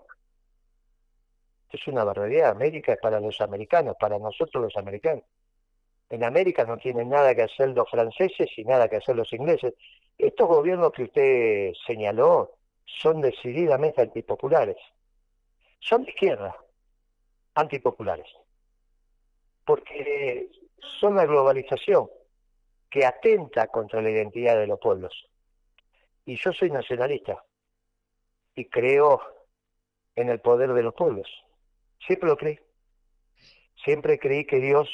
Es 1.70 1.88
una 1.88 2.04
barbaridad. 2.04 2.50
América 2.50 2.94
es 2.94 3.00
para 3.00 3.20
los 3.20 3.40
americanos, 3.40 3.96
para 4.00 4.20
nosotros 4.20 4.64
los 4.64 4.76
americanos. 4.78 5.24
En 6.10 6.24
América 6.24 6.64
no 6.64 6.78
tienen 6.78 7.10
nada 7.10 7.36
que 7.36 7.44
hacer 7.44 7.70
los 7.70 7.90
franceses 7.90 8.50
y 8.58 8.64
nada 8.64 8.88
que 8.88 8.98
hacer 8.98 9.16
los 9.16 9.32
ingleses. 9.34 9.74
Estos 10.18 10.48
gobiernos 10.48 10.92
que 10.92 11.04
usted 11.04 11.74
señaló 11.86 12.58
son 12.86 13.22
decididamente 13.22 14.02
antipopulares 14.02 14.78
son 15.80 16.04
de 16.04 16.12
izquierda, 16.12 16.56
antipopulares, 17.56 18.28
porque 19.66 20.50
son 21.00 21.16
la 21.16 21.26
globalización 21.26 22.10
que 22.90 23.06
atenta 23.06 23.68
contra 23.68 24.02
la 24.02 24.10
identidad 24.10 24.58
de 24.58 24.68
los 24.68 24.80
pueblos. 24.80 25.30
Y 26.26 26.36
yo 26.38 26.52
soy 26.54 26.72
nacionalista 26.72 27.44
y 28.56 28.66
creo 28.66 29.22
en 30.16 30.30
el 30.30 30.40
poder 30.40 30.74
de 30.74 30.84
los 30.84 30.94
pueblos. 30.94 31.28
Siempre 32.06 32.30
lo 32.30 32.38
creí. 32.38 32.60
Siempre 33.84 34.20
creí 34.20 34.46
que 34.46 34.60
Dios 34.60 34.90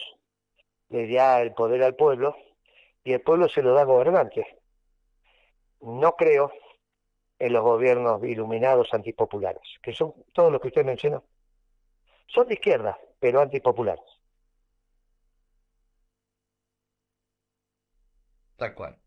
le 0.89 1.11
da 1.11 1.41
el 1.41 1.53
poder 1.53 1.83
al 1.83 1.95
pueblo 1.95 2.35
y 3.03 3.13
el 3.13 3.21
pueblo 3.21 3.49
se 3.49 3.61
lo 3.61 3.73
da 3.73 3.81
a 3.81 3.85
gobernantes. 3.85 4.45
No 5.81 6.15
creo 6.15 6.51
en 7.39 7.53
los 7.53 7.63
gobiernos 7.63 8.23
iluminados 8.23 8.93
antipopulares, 8.93 9.63
que 9.81 9.93
son 9.93 10.13
todos 10.33 10.51
los 10.51 10.61
que 10.61 10.69
usted 10.69 10.85
mencionó. 10.85 11.25
Son 12.27 12.47
de 12.47 12.53
izquierda, 12.53 12.97
pero 13.19 13.41
antipopulares. 13.41 14.05
Tal 18.55 18.73
cual. 18.75 18.97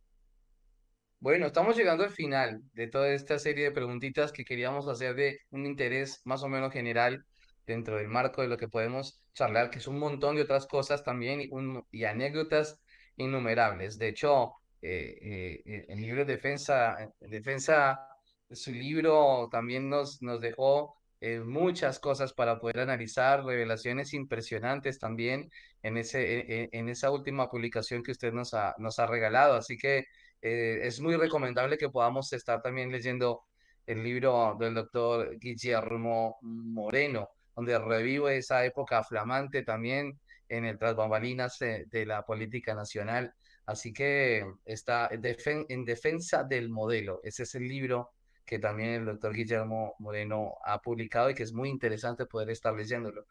Bueno, 1.19 1.47
estamos 1.47 1.77
llegando 1.77 2.05
al 2.05 2.11
final 2.11 2.61
de 2.75 2.89
toda 2.89 3.09
esta 3.09 3.39
serie 3.39 3.65
de 3.65 3.71
preguntitas 3.71 4.33
que 4.33 4.45
queríamos 4.45 4.87
hacer 4.87 5.15
de 5.15 5.41
un 5.51 5.65
interés 5.65 6.21
más 6.25 6.43
o 6.43 6.49
menos 6.49 6.73
general 6.73 7.25
dentro 7.67 7.97
del 7.97 8.09
marco 8.09 8.43
de 8.43 8.49
lo 8.49 8.57
que 8.57 8.69
podemos 8.69 9.21
charlar, 9.35 9.71
que 9.71 9.79
es 9.79 9.87
un 9.87 9.99
montón 9.99 10.37
de 10.37 10.43
otras 10.43 10.67
cosas 10.67 11.05
también 11.05 11.41
y, 11.41 11.51
y 11.91 12.05
anécdotas 12.05 12.81
innumerables. 13.17 13.99
De 13.99 14.09
hecho, 14.09 14.53
eh, 14.83 15.19
eh, 15.21 15.63
eh 15.67 15.87
el 15.89 16.01
libro 16.01 16.25
Defensa, 16.25 16.97
Defensa 17.21 18.17
su 18.51 18.73
libro 18.73 19.49
también 19.51 19.89
nos, 19.89 20.23
nos 20.23 20.41
dejó 20.41 20.97
eh, 21.21 21.41
muchas 21.41 21.99
cosas 21.99 22.33
para 22.33 22.59
poder 22.61 22.81
analizar, 22.81 23.45
revelaciones 23.45 24.13
impresionantes 24.15 24.99
también 24.99 25.51
en, 25.83 25.97
ese, 25.97 26.41
e, 26.41 26.63
e, 26.65 26.69
en, 26.73 26.89
esa 26.89 27.11
última 27.11 27.49
publicación 27.49 28.03
que 28.03 28.13
usted 28.13 28.33
nos 28.33 28.55
ha, 28.55 28.75
nos 28.79 28.99
ha 28.99 29.07
regalado. 29.07 29.55
Así 29.57 29.77
que 29.79 30.05
eh, 30.43 30.81
es 30.83 31.01
muy 31.01 31.17
recomendable 31.17 31.79
que 31.79 31.89
podamos 31.89 32.33
estar 32.33 32.63
también 32.63 32.93
leyendo 32.93 33.43
el 33.87 34.03
libro 34.03 34.57
del 34.59 34.75
doctor 34.75 35.39
Guillermo 35.39 36.39
Moreno, 36.43 37.31
donde 37.57 37.79
revive 37.79 38.37
esa 38.37 38.64
época 38.64 39.03
flamante 39.03 39.62
también 39.62 40.21
en 40.49 40.64
el 40.64 40.79
tras 40.79 40.95
bambalinas 40.95 41.59
de, 41.59 42.07
la 42.07 42.25
política 42.25 42.75
nacional. 42.75 43.35
Así 43.64 43.92
que 43.92 44.47
está 44.64 45.09
en 45.11 45.85
defensa 45.85 46.45
del 46.45 46.69
modelo. 46.69 47.21
Ese 47.25 47.42
es 47.42 47.55
el 47.57 47.66
libro 47.66 48.12
que 48.45 48.61
también 48.61 48.90
el 48.90 49.05
doctor 49.07 49.35
Guillermo 49.35 49.97
Moreno 49.99 50.55
ha 50.64 50.81
publicado 50.81 51.31
y 51.31 51.35
que 51.35 51.42
es 51.42 51.53
muy 51.53 51.69
interesante 51.69 52.27
poder 52.27 52.51
estar 52.51 52.73
leyéndolo. 52.75 53.27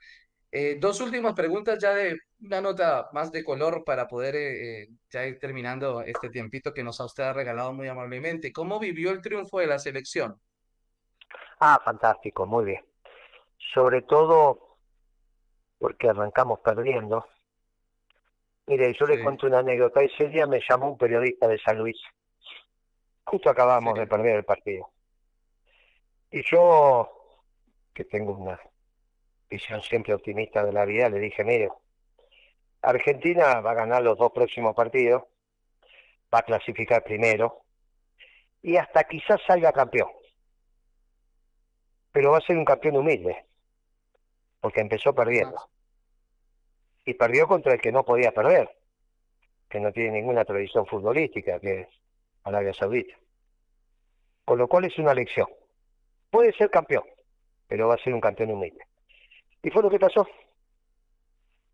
Eh, 0.51 0.77
dos 0.79 1.01
últimas 1.01 1.33
preguntas 1.33 1.79
ya 1.81 1.93
de 1.93 2.17
una 2.41 2.61
nota 2.61 3.09
más 3.13 3.31
de 3.31 3.43
color 3.43 3.83
para 3.83 4.07
poder 4.07 4.35
eh, 4.35 4.83
eh, 4.83 4.89
ya 5.09 5.25
ir 5.25 5.39
terminando 5.39 6.01
este 6.01 6.29
tiempito 6.29 6.73
que 6.73 6.83
nos 6.83 6.99
ha 7.01 7.05
usted 7.05 7.33
regalado 7.33 7.73
muy 7.73 7.87
amablemente. 7.87 8.51
¿Cómo 8.53 8.79
vivió 8.79 9.11
el 9.11 9.21
triunfo 9.21 9.59
de 9.59 9.67
la 9.67 9.79
selección? 9.79 10.39
Ah, 11.59 11.79
fantástico, 11.83 12.45
muy 12.45 12.65
bien. 12.65 12.94
Sobre 13.57 14.01
todo 14.03 14.77
porque 15.77 16.09
arrancamos 16.09 16.59
perdiendo. 16.59 17.27
Mire, 18.67 18.93
yo 18.99 19.05
le 19.05 19.21
cuento 19.23 19.47
una 19.47 19.59
anécdota. 19.59 20.01
Ese 20.01 20.29
día 20.29 20.47
me 20.47 20.61
llamó 20.67 20.89
un 20.89 20.97
periodista 20.97 21.47
de 21.47 21.59
San 21.59 21.77
Luis. 21.77 21.97
Justo 23.23 23.49
acabamos 23.49 23.97
de 23.97 24.07
perder 24.07 24.37
el 24.37 24.45
partido. 24.45 24.89
Y 26.31 26.43
yo, 26.43 27.39
que 27.93 28.05
tengo 28.05 28.33
una 28.33 28.59
visión 29.49 29.81
siempre 29.81 30.13
optimista 30.13 30.63
de 30.63 30.73
la 30.73 30.85
vida, 30.85 31.09
le 31.09 31.19
dije, 31.19 31.43
mire, 31.43 31.69
Argentina 32.81 33.61
va 33.61 33.71
a 33.71 33.75
ganar 33.75 34.03
los 34.03 34.17
dos 34.17 34.31
próximos 34.31 34.75
partidos, 34.75 35.23
va 36.33 36.39
a 36.39 36.43
clasificar 36.43 37.03
primero, 37.03 37.61
y 38.61 38.77
hasta 38.77 39.03
quizás 39.05 39.39
salga 39.45 39.71
campeón. 39.71 40.09
Pero 42.11 42.31
va 42.31 42.39
a 42.39 42.41
ser 42.41 42.57
un 42.57 42.65
campeón 42.65 42.97
humilde, 42.97 43.44
porque 44.65 44.81
empezó 44.81 45.13
perdiendo. 45.13 45.57
Y 47.05 47.13
perdió 47.13 47.47
contra 47.47 47.73
el 47.73 47.79
que 47.79 47.91
no 47.91 48.03
podía 48.03 48.31
perder, 48.31 48.67
que 49.69 49.79
no 49.79 49.91
tiene 49.91 50.13
ninguna 50.13 50.43
tradición 50.43 50.87
futbolística, 50.87 51.59
que 51.59 51.81
es 51.81 51.87
Arabia 52.43 52.73
Saudita. 52.73 53.15
Con 54.43 54.57
lo 54.57 54.67
cual 54.67 54.85
es 54.85 54.97
una 54.97 55.13
lección. 55.13 55.45
Puede 56.31 56.51
ser 56.53 56.71
campeón, 56.71 57.03
pero 57.67 57.89
va 57.89 57.93
a 57.93 58.03
ser 58.03 58.15
un 58.15 58.19
campeón 58.19 58.49
humilde. 58.49 58.83
Y 59.61 59.69
fue 59.69 59.83
lo 59.83 59.89
que 59.91 59.99
pasó. 59.99 60.27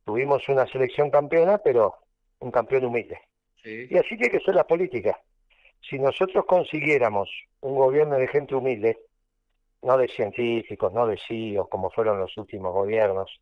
Tuvimos 0.03 0.49
una 0.49 0.67
selección 0.67 1.09
campeona, 1.09 1.59
pero 1.59 1.95
un 2.39 2.51
campeón 2.51 2.83
humilde. 2.83 3.21
Y 3.63 3.97
así 3.97 4.17
tiene 4.17 4.31
que 4.31 4.41
ser 4.41 4.55
la 4.55 4.67
política. 4.67 5.17
Si 5.79 5.97
nosotros 5.97 6.43
consiguiéramos 6.43 7.29
un 7.61 7.73
gobierno 7.73 8.17
de 8.17 8.27
gente 8.27 8.53
humilde, 8.53 8.99
no 9.83 9.97
de 9.97 10.07
científicos, 10.07 10.93
no 10.93 11.07
de 11.07 11.17
CIO, 11.17 11.63
e 11.63 11.69
como 11.69 11.89
fueron 11.89 12.19
los 12.19 12.35
últimos 12.37 12.73
gobiernos, 12.73 13.41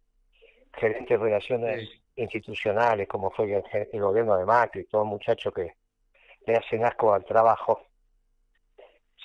gerentes 0.73 1.09
de 1.09 1.17
relaciones 1.17 1.89
institucionales, 2.15 3.07
como 3.07 3.31
fue 3.31 3.63
el, 3.91 4.01
gobierno 4.01 4.37
de 4.37 4.45
Macri, 4.45 4.85
todo 4.85 5.05
muchacho 5.05 5.51
que 5.51 5.73
le 6.45 6.55
hacen 6.55 6.85
asco 6.85 7.13
al 7.13 7.25
trabajo. 7.25 7.81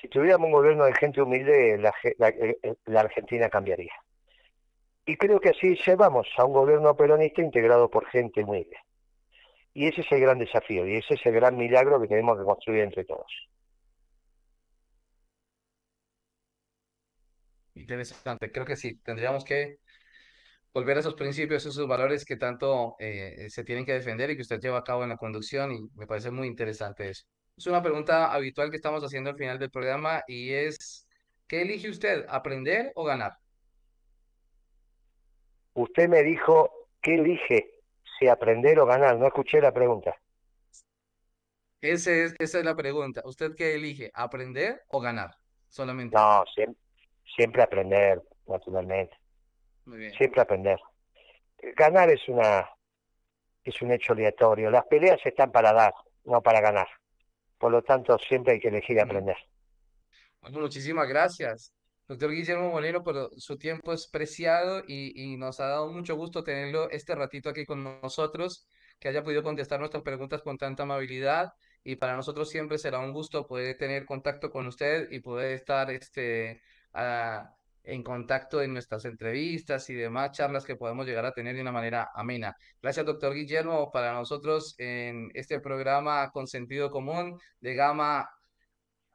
Si 0.00 0.08
tuviéramos 0.08 0.46
un 0.46 0.52
gobierno 0.52 0.84
de 0.84 0.94
gente 0.94 1.22
humilde, 1.22 1.78
la, 1.78 1.94
la 2.86 3.00
Argentina 3.00 3.48
cambiaría. 3.48 3.92
Y 5.06 5.16
creo 5.16 5.38
que 5.38 5.50
así 5.50 5.76
llevamos 5.86 6.26
a 6.36 6.44
un 6.44 6.52
gobierno 6.52 6.96
peronista 6.96 7.42
integrado 7.42 7.90
por 7.90 8.06
gente 8.06 8.42
humilde. 8.42 8.78
Y 9.74 9.88
ese 9.88 10.00
es 10.00 10.12
el 10.12 10.20
gran 10.20 10.38
desafío 10.38 10.86
y 10.86 10.96
ese 10.96 11.14
es 11.14 11.26
el 11.26 11.32
gran 11.32 11.56
milagro 11.56 12.00
que 12.00 12.08
tenemos 12.08 12.38
que 12.38 12.44
construir 12.44 12.82
entre 12.82 13.04
todos. 13.04 13.30
Interesante, 17.74 18.52
creo 18.52 18.64
que 18.64 18.76
sí, 18.76 18.96
tendríamos 18.98 19.44
que 19.44 19.78
volver 20.72 20.96
a 20.96 21.00
esos 21.00 21.14
principios, 21.14 21.66
esos 21.66 21.86
valores 21.86 22.24
que 22.24 22.36
tanto 22.36 22.96
eh, 22.98 23.46
se 23.48 23.64
tienen 23.64 23.84
que 23.84 23.92
defender 23.92 24.30
y 24.30 24.36
que 24.36 24.42
usted 24.42 24.60
lleva 24.60 24.78
a 24.78 24.84
cabo 24.84 25.02
en 25.02 25.08
la 25.08 25.16
conducción 25.16 25.72
y 25.72 25.88
me 25.94 26.06
parece 26.06 26.30
muy 26.30 26.48
interesante 26.48 27.10
eso. 27.10 27.24
Es 27.56 27.66
una 27.66 27.82
pregunta 27.82 28.32
habitual 28.32 28.70
que 28.70 28.76
estamos 28.76 29.02
haciendo 29.04 29.30
al 29.30 29.36
final 29.36 29.58
del 29.58 29.70
programa 29.70 30.22
y 30.26 30.52
es, 30.52 31.06
¿qué 31.46 31.62
elige 31.62 31.88
usted, 31.88 32.26
aprender 32.28 32.92
o 32.96 33.04
ganar? 33.04 33.32
Usted 35.74 36.08
me 36.08 36.22
dijo, 36.22 36.70
¿qué 37.00 37.14
elige? 37.14 37.70
Si 38.18 38.28
aprender 38.28 38.78
o 38.78 38.86
ganar. 38.86 39.16
No 39.18 39.26
escuché 39.26 39.60
la 39.60 39.72
pregunta. 39.72 40.14
Ese 41.80 42.24
es, 42.24 42.34
esa 42.38 42.58
es 42.58 42.64
la 42.64 42.74
pregunta. 42.74 43.22
¿Usted 43.24 43.54
qué 43.56 43.74
elige? 43.74 44.10
¿Aprender 44.14 44.82
o 44.88 45.00
ganar? 45.00 45.36
Solamente. 45.68 46.16
No, 46.16 46.44
siempre, 46.54 46.83
aprender, 47.62 48.22
naturalmente. 48.46 49.16
Siempre 50.16 50.40
aprender. 50.40 50.78
Ganar 51.76 52.10
es 52.10 52.28
una 52.28 52.68
es 53.64 53.80
un 53.80 53.90
hecho 53.92 54.12
aleatorio. 54.12 54.70
Las 54.70 54.84
peleas 54.86 55.20
están 55.24 55.50
para 55.50 55.72
dar, 55.72 55.94
no 56.24 56.42
para 56.42 56.60
ganar. 56.60 56.86
Por 57.58 57.72
lo 57.72 57.82
tanto, 57.82 58.18
siempre 58.18 58.54
hay 58.54 58.60
que 58.60 58.68
elegir 58.68 59.00
aprender. 59.00 59.36
Bueno, 60.40 60.60
muchísimas 60.60 61.08
gracias. 61.08 61.74
Doctor 62.06 62.32
Guillermo 62.32 62.70
Molero, 62.70 63.02
por 63.02 63.30
su 63.38 63.56
tiempo 63.56 63.94
es 63.94 64.06
preciado 64.06 64.82
y, 64.86 65.36
nos 65.38 65.58
ha 65.60 65.68
dado 65.68 65.90
mucho 65.90 66.16
gusto 66.16 66.44
tenerlo 66.44 66.90
este 66.90 67.14
ratito 67.14 67.48
aquí 67.48 67.64
con 67.64 67.82
nosotros, 68.02 68.68
que 69.00 69.08
haya 69.08 69.22
podido 69.22 69.42
contestar 69.42 69.80
nuestras 69.80 70.02
preguntas 70.02 70.42
con 70.42 70.58
tanta 70.58 70.82
amabilidad 70.82 71.54
y 71.82 71.96
para 71.96 72.14
nosotros 72.14 72.50
siempre 72.50 72.76
será 72.76 72.98
un 72.98 73.14
gusto 73.14 73.46
poder 73.46 73.78
tener 73.78 74.04
contacto 74.04 74.50
con 74.50 74.66
usted 74.66 75.10
y 75.10 75.20
poder 75.20 75.52
estar 75.52 75.90
este, 75.90 76.60
en 76.94 78.02
contacto 78.02 78.62
en 78.62 78.72
nuestras 78.72 79.04
entrevistas 79.04 79.88
y 79.90 79.94
demás 79.94 80.32
charlas 80.32 80.64
que 80.64 80.76
podemos 80.76 81.06
llegar 81.06 81.26
a 81.26 81.32
tener 81.32 81.54
de 81.54 81.60
una 81.60 81.72
manera 81.72 82.10
amena. 82.14 82.56
Gracias, 82.82 83.04
doctor 83.04 83.34
Guillermo, 83.34 83.90
para 83.92 84.14
nosotros 84.14 84.74
en 84.78 85.30
este 85.34 85.60
programa 85.60 86.30
con 86.30 86.46
sentido 86.46 86.90
común 86.90 87.38
de 87.60 87.74
Gama 87.74 88.28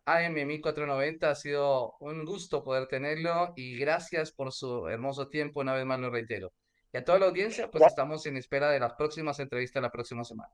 AM 0.06 0.34
1490. 0.34 1.30
Ha 1.30 1.36
sido 1.36 1.96
un 2.00 2.26
gusto 2.26 2.64
poder 2.64 2.88
tenerlo 2.88 3.54
y 3.56 3.78
gracias 3.78 4.32
por 4.32 4.52
su 4.52 4.88
hermoso 4.88 5.30
tiempo. 5.30 5.62
Una 5.62 5.74
vez 5.74 5.86
más 5.86 6.00
lo 6.00 6.12
reitero. 6.12 6.52
Y 6.94 6.98
a 6.98 7.04
toda 7.04 7.20
la 7.20 7.28
audiencia, 7.28 7.70
pues 7.70 7.84
estamos 7.86 8.26
en 8.26 8.38
espera 8.38 8.72
de 8.72 8.80
las 8.80 8.94
próximas 8.94 9.40
entrevistas 9.40 9.82
la 9.82 9.92
próxima 9.92 10.24
semana. 10.24 10.52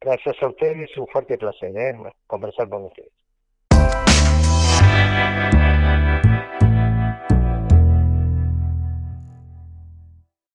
Gracias 0.00 0.36
a 0.42 0.48
ustedes, 0.48 0.96
un 0.96 1.06
fuerte 1.06 1.38
placer 1.38 1.76
¿eh? 1.76 1.94
conversar 2.26 2.68
con 2.68 2.86
ustedes. 2.86 3.12